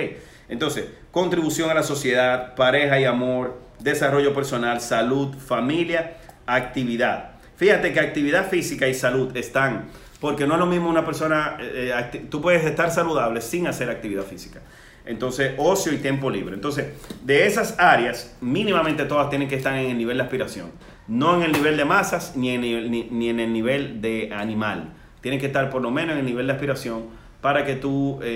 [0.50, 7.30] Entonces, contribución a la sociedad, pareja y amor, desarrollo personal, salud, familia, actividad.
[7.56, 9.86] Fíjate que actividad física y salud están,
[10.20, 13.88] porque no es lo mismo una persona, eh, eh, tú puedes estar saludable sin hacer
[13.90, 14.60] actividad física.
[15.06, 16.54] Entonces, ocio y tiempo libre.
[16.54, 16.86] Entonces,
[17.24, 20.70] de esas áreas, mínimamente todas tienen que estar en el nivel de aspiración.
[21.08, 24.32] No en el nivel de masas ni en el, ni, ni en el nivel de
[24.34, 24.92] animal.
[25.20, 27.04] Tienen que estar por lo menos en el nivel de aspiración
[27.40, 28.26] para que tú eh,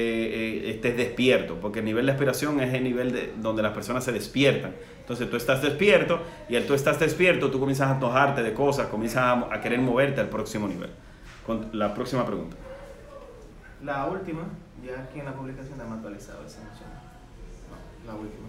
[0.67, 1.57] eh, estés despierto.
[1.61, 4.73] Porque el nivel de aspiración es el nivel de, donde las personas se despiertan.
[5.01, 8.87] Entonces tú estás despierto y al tú estás despierto, tú comienzas a antojarte de cosas,
[8.87, 10.91] comienzas a, querer moverte al próximo nivel.
[11.45, 12.57] Con la próxima pregunta.
[13.83, 14.43] La última,
[14.87, 16.61] ya aquí en la publicación está más actualizado esa
[18.07, 18.47] la última.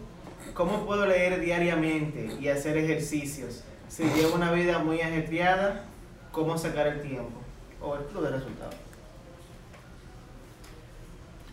[0.53, 3.63] ¿Cómo puedo leer diariamente y hacer ejercicios?
[3.91, 5.83] Si llevo una vida muy ajetreada,
[6.31, 7.41] ¿cómo sacar el tiempo?
[7.81, 8.75] O el flujo de resultados.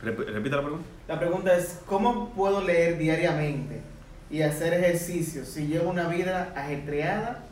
[0.05, 0.87] Rep- repita la pregunta.
[1.09, 3.81] La pregunta es, ¿cómo puedo leer diariamente
[4.31, 5.49] y hacer ejercicios?
[5.49, 7.43] Si llevo una vida ajetreada,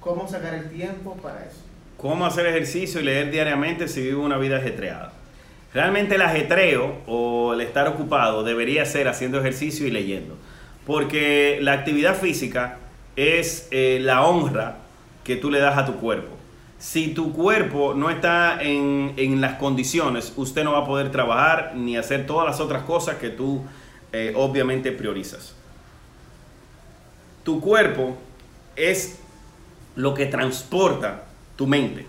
[0.00, 1.62] ¿cómo sacar el tiempo para eso?
[1.96, 5.12] ¿Cómo hacer ejercicio y leer diariamente si vivo una vida ajetreada?
[5.72, 10.36] Realmente el ajetreo o el estar ocupado debería ser haciendo ejercicio y leyendo.
[10.86, 12.76] Porque la actividad física
[13.16, 14.78] es eh, la honra
[15.24, 16.36] que tú le das a tu cuerpo.
[16.78, 21.72] Si tu cuerpo no está en, en las condiciones, usted no va a poder trabajar
[21.76, 23.62] ni hacer todas las otras cosas que tú
[24.12, 25.54] eh, obviamente priorizas.
[27.44, 28.16] Tu cuerpo
[28.76, 29.18] es
[29.96, 31.24] lo que transporta
[31.56, 32.06] tu mente.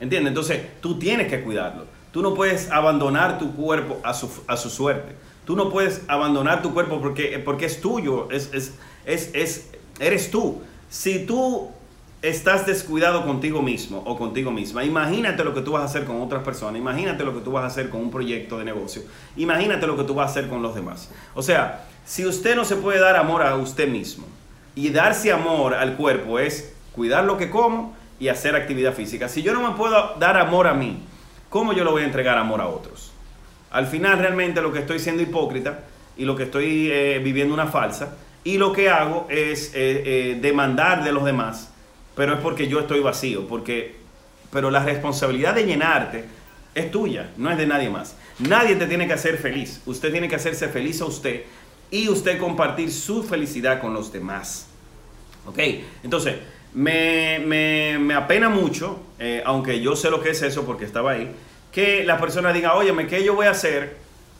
[0.00, 0.28] ¿Entiendes?
[0.30, 1.86] Entonces tú tienes que cuidarlo.
[2.12, 5.14] Tú no puedes abandonar tu cuerpo a su, a su suerte.
[5.44, 8.74] Tú no puedes abandonar tu cuerpo porque, porque es tuyo, es, es,
[9.04, 9.68] es, es-
[9.98, 10.62] eres tú.
[10.88, 11.70] Si tú
[12.22, 16.22] estás descuidado contigo mismo o contigo misma, imagínate lo que tú vas a hacer con
[16.22, 19.02] otras personas, imagínate lo que tú vas a hacer con un proyecto de negocio,
[19.36, 21.10] imagínate lo que tú vas a hacer con los demás.
[21.34, 24.26] O sea, si usted no se puede dar amor a usted mismo
[24.74, 29.28] y darse amor al cuerpo es cuidar lo que como y hacer actividad física.
[29.28, 31.02] Si yo no me puedo dar amor a mí,
[31.50, 33.12] ¿cómo yo le voy a entregar amor a otros?
[33.70, 35.80] Al final realmente lo que estoy siendo hipócrita
[36.16, 40.38] y lo que estoy eh, viviendo una falsa y lo que hago es eh, eh,
[40.40, 41.70] demandar de los demás,
[42.14, 43.96] pero es porque yo estoy vacío, porque,
[44.52, 46.24] pero la responsabilidad de llenarte
[46.74, 48.16] es tuya, no es de nadie más.
[48.38, 51.42] Nadie te tiene que hacer feliz, usted tiene que hacerse feliz a usted
[51.90, 54.66] y usted compartir su felicidad con los demás.
[55.46, 55.58] ¿Ok?
[56.02, 56.36] Entonces,
[56.74, 61.12] me, me, me apena mucho, eh, aunque yo sé lo que es eso porque estaba
[61.12, 61.30] ahí,
[61.72, 63.96] que la persona diga, óyeme, ¿qué yo voy a hacer?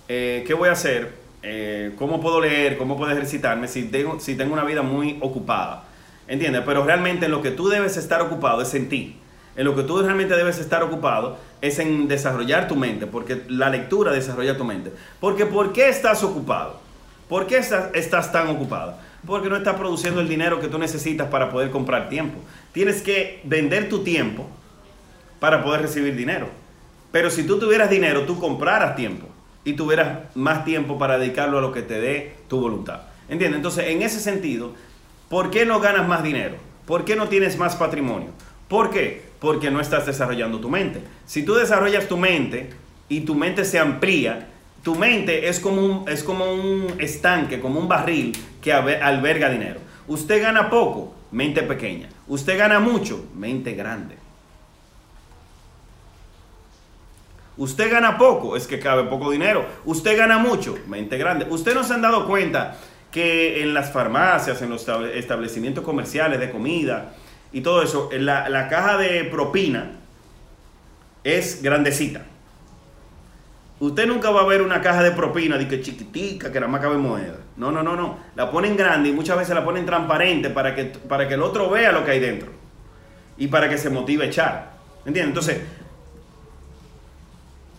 [0.07, 1.24] ¿Qué voy a hacer?
[1.47, 5.85] Eh, cómo puedo leer, cómo puedo ejercitarme si tengo, si tengo una vida muy ocupada.
[6.27, 6.63] ¿Entiendes?
[6.65, 9.17] Pero realmente en lo que tú debes estar ocupado es en ti.
[9.55, 13.69] En lo que tú realmente debes estar ocupado es en desarrollar tu mente, porque la
[13.69, 14.91] lectura desarrolla tu mente.
[15.21, 16.81] Porque ¿por qué estás ocupado?
[17.29, 18.97] ¿Por qué estás, estás tan ocupado?
[19.27, 22.39] Porque no estás produciendo el dinero que tú necesitas para poder comprar tiempo.
[22.73, 24.49] Tienes que vender tu tiempo
[25.41, 26.49] para poder recibir dinero.
[27.13, 29.34] Pero si tú tuvieras dinero, tú compraras tiempo
[29.65, 33.03] y tuvieras más tiempo para dedicarlo a lo que te dé tu voluntad.
[33.29, 33.57] ¿Entiendes?
[33.57, 34.75] Entonces, en ese sentido,
[35.29, 36.57] ¿por qué no ganas más dinero?
[36.87, 38.29] ¿Por qué no tienes más patrimonio?
[38.69, 39.23] ¿Por qué?
[39.41, 41.01] Porque no estás desarrollando tu mente.
[41.25, 42.71] Si tú desarrollas tu mente
[43.09, 44.49] y tu mente se amplía,
[44.83, 49.81] tu mente es como un, es como un estanque, como un barril que alberga dinero.
[50.07, 52.11] Usted gana poco, mente pequeña.
[52.29, 54.17] Usted gana mucho, mente grande.
[57.57, 59.65] Usted gana poco, es que cabe poco dinero.
[59.85, 61.47] Usted gana mucho, mente grande.
[61.49, 62.77] Usted no se han dado cuenta
[63.13, 67.15] que en las farmacias, en los establecimientos comerciales de comida
[67.53, 69.93] y todo eso, la, la caja de propina
[71.23, 72.23] es grandecita.
[73.81, 76.81] Usted nunca va a ver una caja de propina de que chiquitica, que nada más
[76.81, 77.39] cabe moneda.
[77.57, 78.19] No, no, no, no.
[78.35, 81.71] La ponen grande y muchas veces la ponen transparente para que, para que el otro
[81.71, 82.51] vea lo que hay dentro.
[83.37, 84.75] Y para que se motive a echar.
[85.05, 85.29] ¿Entiendes?
[85.29, 85.61] Entonces,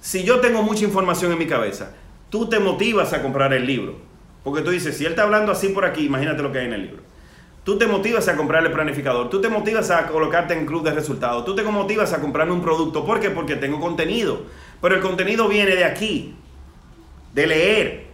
[0.05, 1.95] si yo tengo mucha información en mi cabeza,
[2.29, 3.95] tú te motivas a comprar el libro.
[4.43, 6.73] Porque tú dices, si él está hablando así por aquí, imagínate lo que hay en
[6.73, 7.01] el libro.
[7.63, 10.91] Tú te motivas a comprar el planificador, tú te motivas a colocarte en club de
[10.91, 13.03] resultados, tú te motivas a comprarme un producto.
[13.03, 13.31] ¿Por qué?
[13.31, 14.43] Porque tengo contenido.
[14.79, 16.35] Pero el contenido viene de aquí,
[17.33, 18.05] de leer.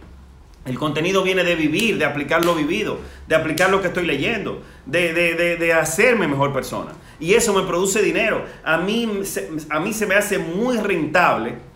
[0.64, 4.62] El contenido viene de vivir, de aplicar lo vivido, de aplicar lo que estoy leyendo,
[4.86, 6.92] de, de, de, hacerme mejor persona.
[7.20, 8.46] Y eso me produce dinero.
[8.64, 9.24] A mí,
[9.68, 11.70] a mí se me hace muy rentable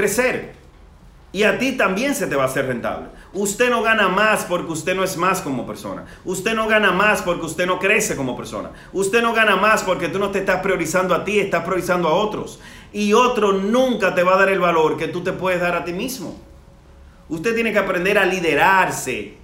[0.00, 0.60] crecer.
[1.32, 3.06] Y a ti también se te va a hacer rentable.
[3.32, 6.04] Usted no gana más porque usted no es más como persona.
[6.24, 8.70] Usted no gana más porque usted no crece como persona.
[8.92, 12.14] Usted no gana más porque tú no te estás priorizando a ti, estás priorizando a
[12.14, 12.58] otros.
[12.92, 15.84] Y otro nunca te va a dar el valor que tú te puedes dar a
[15.84, 16.36] ti mismo.
[17.28, 19.36] Usted tiene que aprender a liderarse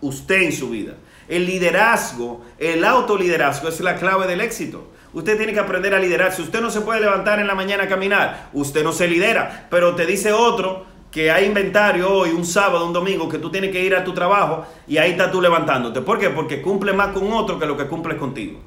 [0.00, 0.94] usted en su vida.
[1.28, 4.93] El liderazgo, el autoliderazgo es la clave del éxito.
[5.14, 6.32] Usted tiene que aprender a liderar.
[6.32, 9.68] Si usted no se puede levantar en la mañana a caminar, usted no se lidera.
[9.70, 13.70] Pero te dice otro que hay inventario hoy, un sábado, un domingo, que tú tienes
[13.70, 16.00] que ir a tu trabajo y ahí estás tú levantándote.
[16.00, 16.30] ¿Por qué?
[16.30, 18.60] Porque cumple más con otro que lo que cumples contigo.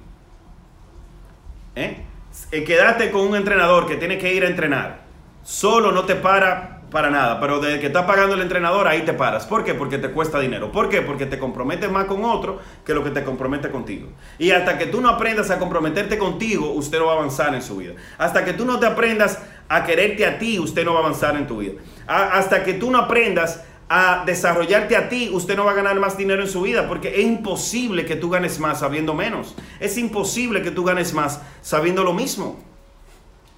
[1.75, 2.05] ¿Eh?
[2.51, 5.01] eh quedaste con un entrenador que tiene que ir a entrenar.
[5.43, 9.13] Solo no te para para nada, pero desde que está pagando el entrenador, ahí te
[9.13, 9.45] paras.
[9.45, 9.73] ¿Por qué?
[9.73, 10.71] Porque te cuesta dinero.
[10.71, 11.01] ¿Por qué?
[11.01, 14.09] Porque te comprometes más con otro que lo que te compromete contigo.
[14.39, 17.61] Y hasta que tú no aprendas a comprometerte contigo, usted no va a avanzar en
[17.61, 17.93] su vida.
[18.17, 21.35] Hasta que tú no te aprendas a quererte a ti, usted no va a avanzar
[21.35, 21.73] en tu vida.
[22.07, 26.17] hasta que tú no aprendas a desarrollarte a ti, usted no va a ganar más
[26.17, 29.55] dinero en su vida, porque es imposible que tú ganes más sabiendo menos.
[29.79, 32.59] Es imposible que tú ganes más sabiendo lo mismo.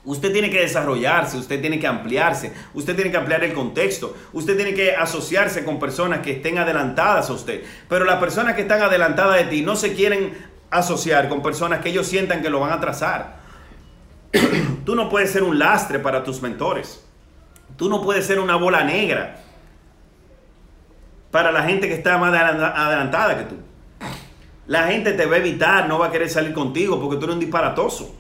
[0.06, 4.56] Usted tiene que desarrollarse, usted tiene que ampliarse, usted tiene que ampliar el contexto, usted
[4.56, 7.64] tiene que asociarse con personas que estén adelantadas a usted.
[7.90, 10.38] Pero las personas que están adelantadas de ti no se quieren
[10.70, 13.40] asociar con personas que ellos sientan que lo van a trazar.
[14.86, 17.06] Tú no puedes ser un lastre para tus mentores.
[17.76, 19.42] Tú no puedes ser una bola negra
[21.32, 23.56] para la gente que está más adelantada que tú.
[24.68, 27.36] La gente te va a evitar, no va a querer salir contigo porque tú eres
[27.36, 28.19] un disparatoso.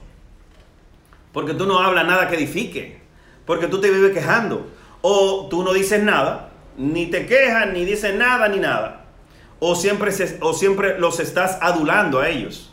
[1.32, 3.02] Porque tú no hablas nada que edifique.
[3.46, 4.68] Porque tú te vives quejando.
[5.02, 9.06] O tú no dices nada, ni te quejas, ni dices nada, ni nada.
[9.60, 10.12] O siempre,
[10.42, 12.72] o siempre los estás adulando a ellos.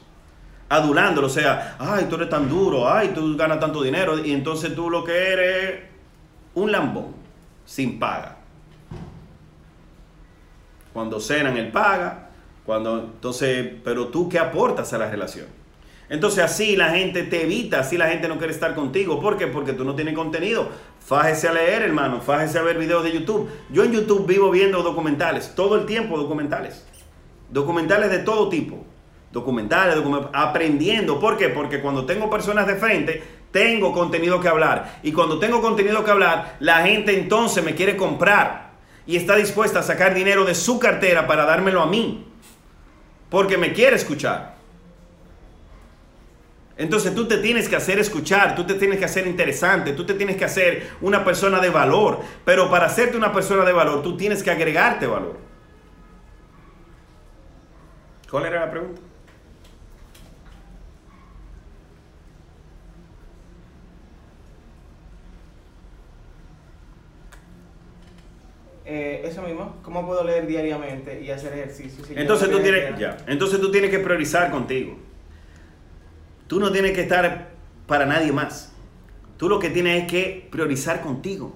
[0.69, 4.25] Adulándolo, o sea, ay, tú eres tan duro, ay, tú ganas tanto dinero.
[4.25, 5.81] Y entonces tú lo que eres,
[6.55, 7.15] un lambón,
[7.65, 8.37] sin paga.
[10.93, 12.31] Cuando cenan, él paga.
[12.65, 15.47] Cuando, entonces, pero tú qué aportas a la relación.
[16.09, 19.21] Entonces así la gente te evita, así la gente no quiere estar contigo.
[19.21, 19.49] ¿Por qué?
[19.49, 20.69] Porque tú no tienes contenido.
[21.05, 23.49] Fájese a leer, hermano, fájese a ver videos de YouTube.
[23.71, 26.87] Yo en YouTube vivo viendo documentales, todo el tiempo documentales.
[27.51, 28.85] Documentales de todo tipo.
[29.33, 29.97] Documentales,
[30.33, 31.19] aprendiendo.
[31.19, 31.49] ¿Por qué?
[31.49, 35.01] Porque cuando tengo personas de frente Tengo contenido que hablar.
[35.03, 38.73] Y cuando tengo contenido que hablar, la gente entonces me quiere comprar
[39.07, 42.27] y está dispuesta a sacar dinero de su cartera para dármelo a mí.
[43.31, 44.56] Porque me quiere escuchar.
[46.79, 50.13] Entonces tú te tienes que hacer escuchar, tú te tienes que hacer interesante, tú te
[50.13, 52.21] tienes que hacer una persona de valor.
[52.45, 55.39] Pero para hacerte una persona de valor, tú tienes que agregarte valor.
[58.31, 59.01] ¿Cuál era la pregunta?
[68.85, 72.05] Eh, eso mismo, ¿cómo puedo leer diariamente y hacer ejercicio?
[72.05, 75.06] si Entonces tú tienes, ya, entonces tú tienes que priorizar contigo.
[76.47, 77.51] Tú no tienes que estar
[77.87, 78.73] para nadie más.
[79.37, 81.53] Tú lo que tienes es que priorizar contigo.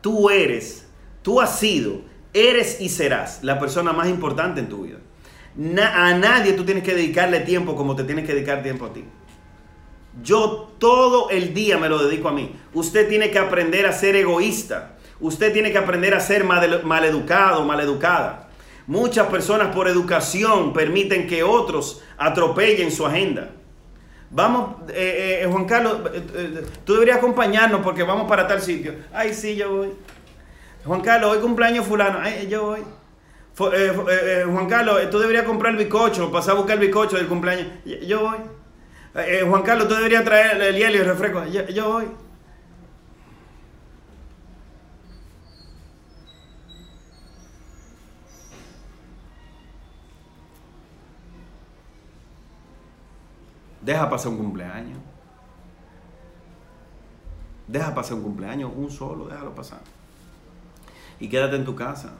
[0.00, 0.86] Tú eres,
[1.22, 2.00] tú has sido,
[2.32, 4.98] eres y serás la persona más importante en tu vida.
[5.92, 9.04] A nadie tú tienes que dedicarle tiempo como te tienes que dedicar tiempo a ti.
[10.22, 12.54] Yo todo el día me lo dedico a mí.
[12.74, 14.96] Usted tiene que aprender a ser egoísta.
[15.20, 18.48] Usted tiene que aprender a ser mal- maleducado, maleducada.
[18.86, 23.50] Muchas personas por educación permiten que otros atropellen su agenda.
[24.30, 28.94] Vamos, eh, eh, Juan Carlos, eh, eh, tú deberías acompañarnos porque vamos para tal sitio.
[29.12, 29.92] Ay, sí, yo voy.
[30.84, 32.18] Juan Carlos, hoy cumpleaños fulano.
[32.20, 32.80] Ay, yo voy.
[32.80, 36.86] Eh, eh, eh, Juan Carlos, eh, tú deberías comprar el bizcocho, pasar a buscar el
[36.86, 37.66] bizcocho del cumpleaños.
[37.84, 38.38] Yo, voy.
[39.14, 41.44] Eh, eh, Juan Carlos, tú deberías traer el hielo y el refresco.
[41.46, 42.04] Yo, yo voy.
[53.88, 54.98] Deja pasar un cumpleaños.
[57.66, 59.80] Deja pasar un cumpleaños, un solo, déjalo pasar.
[61.18, 62.12] Y quédate en tu casa.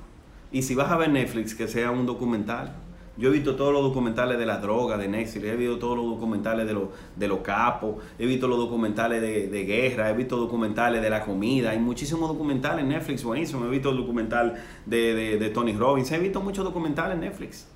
[0.51, 2.75] Y si vas a ver Netflix, que sea un documental.
[3.19, 6.07] Yo he visto todos los documentales de la droga de Netflix, he visto todos los
[6.07, 6.85] documentales de, los
[7.17, 11.73] de los capos, he visto los documentales de, guerra, he visto documentales de la comida.
[11.73, 13.67] Hay muchísimos documentales en Netflix, buenísimo.
[13.67, 14.55] He visto el documental
[14.87, 17.69] de, de, de Tony Robbins, he visto muchos documentales en Netflix.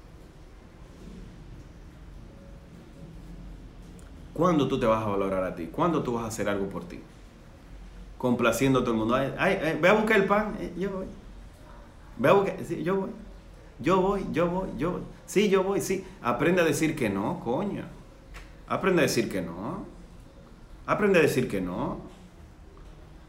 [4.35, 5.67] ¿Cuándo tú te vas a valorar a ti?
[5.67, 7.01] ¿Cuándo tú vas a hacer algo por ti?
[8.19, 9.15] Complaciendo a todo el mundo.
[9.15, 10.57] Ay, ve a buscar el pan.
[10.61, 11.07] Eh, yo voy.
[12.19, 12.57] Ve a buscar.
[12.65, 13.11] Sí, yo voy.
[13.79, 15.01] Yo voy, yo voy, yo voy.
[15.27, 16.05] Sí, yo voy, sí.
[16.23, 17.85] Aprende a decir que no, coño.
[18.69, 19.85] Aprende a decir que no.
[20.87, 21.99] Aprende a decir que no.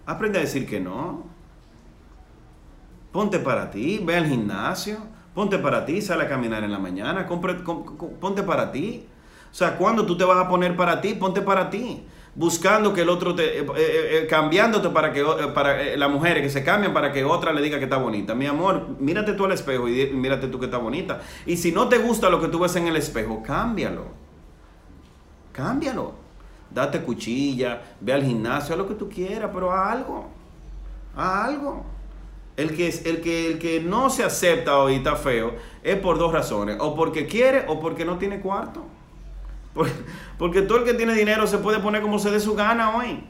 [0.06, 1.24] Aprende a decir que no.
[3.12, 4.98] Ponte para ti, ve al gimnasio.
[5.34, 7.28] Ponte para ti, sale a caminar en la mañana.
[7.28, 9.08] compre- com- com- ponte para ti.
[9.54, 12.04] O sea, cuando tú te vas a poner para ti, ponte para ti.
[12.34, 13.60] Buscando que el otro te.
[13.60, 15.24] eh, eh, eh, cambiándote para que
[15.54, 18.34] para las mujeres que se cambian para que otra le diga que está bonita.
[18.34, 21.22] Mi amor, mírate tú al espejo y mírate tú que está bonita.
[21.46, 24.06] Y si no te gusta lo que tú ves en el espejo, cámbialo.
[25.52, 26.16] Cámbialo.
[26.72, 30.30] Date cuchilla, ve al gimnasio, haz lo que tú quieras, pero haz algo.
[31.16, 31.86] Haz algo.
[32.58, 36.34] El que, el, que, el que no se acepta hoy está feo es por dos
[36.34, 36.78] razones.
[36.80, 38.84] O porque quiere o porque no tiene cuarto.
[39.74, 39.90] Por-
[40.38, 43.24] Porque todo el que tiene dinero se puede poner como se dé su gana hoy.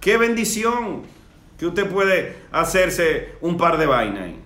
[0.00, 1.02] Qué bendición
[1.58, 4.40] que usted puede hacerse un par de vainas ahí.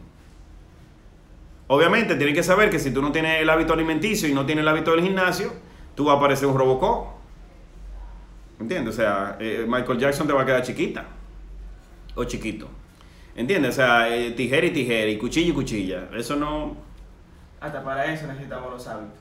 [1.66, 4.62] Obviamente tiene que saber que si tú no tienes el hábito alimenticio y no tienes
[4.62, 5.52] el hábito del gimnasio,
[5.94, 7.08] tú vas a parecer un Robocop.
[8.58, 8.94] ¿Entiendes?
[8.94, 11.04] O sea, eh, Michael Jackson te va a quedar chiquita.
[12.14, 12.68] O chiquito.
[13.36, 13.70] ¿Entiendes?
[13.74, 16.08] O sea, eh, tijera y tijera y cuchilla y cuchilla.
[16.14, 16.76] Eso no...
[17.60, 19.18] Hasta para eso necesitamos los hábitos.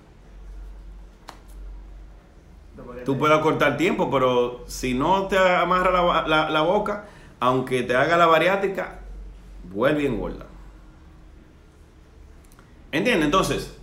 [3.06, 7.06] Tú puedes cortar tiempo, pero si no te amarra la, la- la boca,
[7.40, 9.00] aunque te haga la bariátrica,
[9.72, 10.46] vuelve y engorda.
[12.92, 13.26] ¿Entiendes?
[13.26, 13.78] Entonces,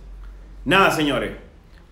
[0.65, 1.31] nada, señores.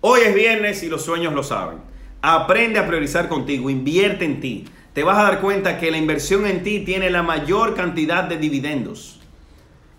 [0.00, 1.78] Hoy es viernes y los sueños lo saben.
[2.22, 4.64] Aprende a priorizar contigo, invierte en ti.
[4.92, 8.38] Te vas a dar cuenta que la inversión en ti tiene la mayor cantidad de
[8.38, 9.20] dividendos.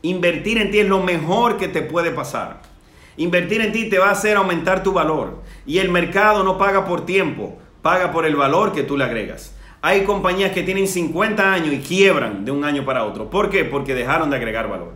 [0.01, 2.61] Invertir en ti es lo mejor que te puede pasar.
[3.17, 5.41] Invertir en ti te va a hacer aumentar tu valor.
[5.65, 9.55] Y el mercado no paga por tiempo, paga por el valor que tú le agregas.
[9.81, 13.29] Hay compañías que tienen 50 años y quiebran de un año para otro.
[13.29, 13.65] ¿Por qué?
[13.65, 14.93] Porque dejaron de agregar valor.